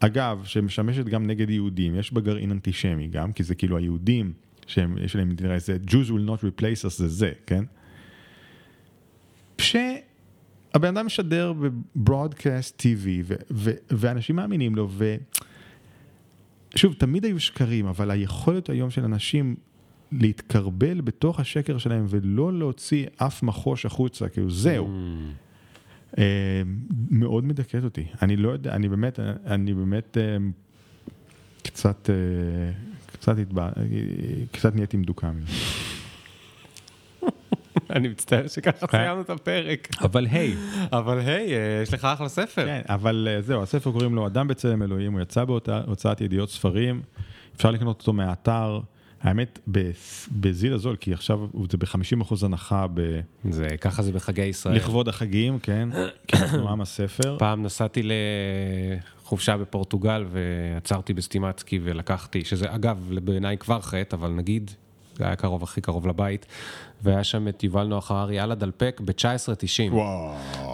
[0.00, 4.32] אגב, שמשמשת גם נגד יהודים, יש בה גרעין אנטישמי גם, כי זה כאילו היהודים,
[4.66, 7.64] שיש להם נראה איזה Jews will not replace us זה זה, כן?
[10.76, 12.82] שהבן אדם משדר בברודקאסט
[13.50, 14.88] ו- ואנשים מאמינים לו,
[16.74, 19.56] ושוב, תמיד היו שקרים, אבל היכולת היום של אנשים
[20.12, 24.90] להתקרבל בתוך השקר שלהם ולא להוציא אף מחוש החוצה, כאילו זהו.
[26.18, 26.62] אה,
[27.10, 28.06] מאוד מדכאת אותי.
[28.22, 30.36] אני לא יודע, אני באמת, אני באמת אה,
[31.62, 32.14] קצת, אה,
[33.12, 33.70] קצת התבע...
[34.52, 35.52] קצת נהייתי מדוכא מזה.
[37.96, 39.88] אני מצטער שככה סיימנו את הפרק.
[40.00, 40.54] אבל היי.
[40.92, 42.64] אבל היי, אה, יש לך אחלה ספר.
[42.64, 47.02] כן, אבל אה, זהו, הספר קוראים לו אדם בצלם אלוהים, הוא יצא בהוצאת ידיעות ספרים,
[47.56, 48.80] אפשר לקנות אותו מהאתר.
[49.22, 49.58] האמת,
[50.32, 51.38] בזיל הזול, כי עכשיו
[51.70, 53.20] זה ב-50% הנחה ב-
[53.50, 54.76] זה, ככה זה בחגי ישראל.
[54.76, 55.88] לכבוד החגים, כן?
[56.26, 57.36] כי אנחנו עם הספר.
[57.38, 58.02] פעם נסעתי
[59.22, 64.70] לחופשה בפורטוגל ועצרתי בסטימצקי ולקחתי, שזה אגב בעיניי כבר חטא, אבל נגיד,
[65.14, 66.46] זה היה קרוב, הכי קרוב לבית,
[67.02, 69.92] והיה שם את יובל נוח הררי על הדלפק ב-19.90.
[69.92, 70.32] וואו.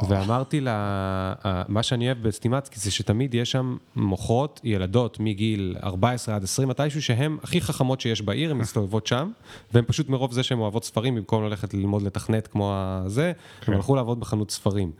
[0.09, 1.35] ואמרתי לה,
[1.69, 7.03] מה שאני אוהב בסטימצקי זה שתמיד יש שם מוכרות, ילדות מגיל 14 עד 20, מתישהו
[7.03, 9.31] שהן הכי חכמות שיש בעיר, הן מסתובבות שם,
[9.73, 13.73] והן פשוט מרוב זה שהן אוהבות ספרים, במקום ללכת ללמוד לתכנת כמו הזה, כן.
[13.73, 14.93] הן הלכו לעבוד בחנות ספרים.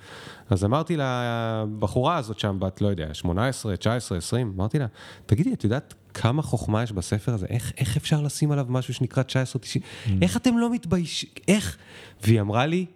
[0.51, 4.87] אז אמרתי לבחורה הזאת שם, בת, לא יודע, 18, 19, 20, אמרתי לה,
[5.27, 7.47] תגידי, את יודעת כמה חוכמה יש בספר הזה?
[7.47, 9.85] איך, איך אפשר לשים עליו משהו שנקרא 1990?
[9.85, 10.11] Mm.
[10.23, 11.12] איך אתם לא מתביישים?
[11.49, 11.77] איך?
[12.25, 12.87] והיא אמרה לי,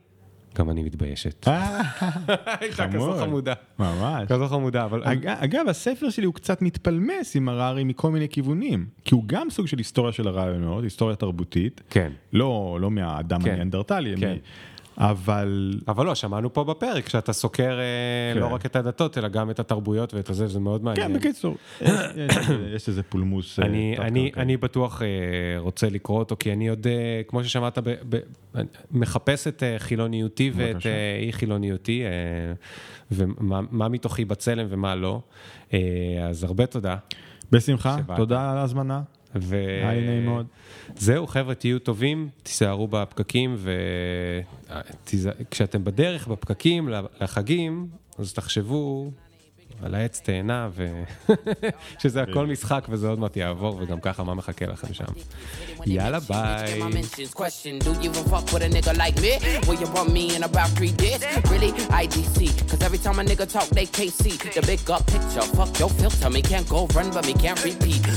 [0.59, 1.49] גם אני מתביישת.
[1.49, 1.81] אה,
[2.61, 3.19] הייתה כזו חמוד.
[3.21, 3.55] חמודה.
[3.79, 4.29] ממש.
[4.29, 5.03] כזו חמודה, אבל...
[5.05, 9.51] אג- אגב, הספר שלי הוא קצת מתפלמס עם הררי מכל מיני כיוונים, כי הוא גם
[9.51, 12.13] סוג של היסטוריה של הרעיונות, היסטוריה תרבותית, כן.
[12.33, 13.51] לא, לא מהאדם כן.
[13.51, 14.37] הניאנדרטלי, כן.
[14.99, 18.41] אבל אבל לא, שמענו פה בפרק שאתה סוקר אה, כן.
[18.41, 21.09] לא רק את הדתות, אלא גם את התרבויות ואת הזה, וזה מאוד מעניין.
[21.09, 21.89] כן, בקיצור, יש-
[22.77, 23.59] יש איזה- פולמוס.
[23.61, 23.67] אה,
[24.37, 25.07] אני, בטוח אה,
[25.59, 26.87] רוצה לקרוא אותו, כי אני עוד,
[27.29, 28.19] כמו ששמעת, ב, ב,
[28.55, 30.87] אני מחפש את חילוניותי ואת
[31.23, 32.03] אי חילוניותי,
[33.11, 35.21] ומה מה מתוכי בצלם ומה לא.
[36.29, 36.97] אז הרבה תודה.
[37.53, 38.17] בשמחה, שבאת.
[38.17, 39.01] תודה על ההזמנה.
[39.35, 39.57] ו...
[39.57, 40.47] היה לי נעים מאוד.
[40.97, 43.57] זהו, חבר'ה, תהיו טובים, תישארו בפקקים,
[45.07, 46.89] וכשאתם בדרך בפקקים
[47.21, 47.87] לחגים,
[48.19, 49.11] אז תחשבו
[49.83, 51.03] על העץ תאנה, ו...
[52.03, 55.05] שזה הכל משחק וזה עוד מעט יעבור, וגם ככה מה מחכה לכם שם.
[55.87, 56.81] יאללה, ביי.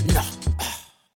[0.07, 0.78] Nah.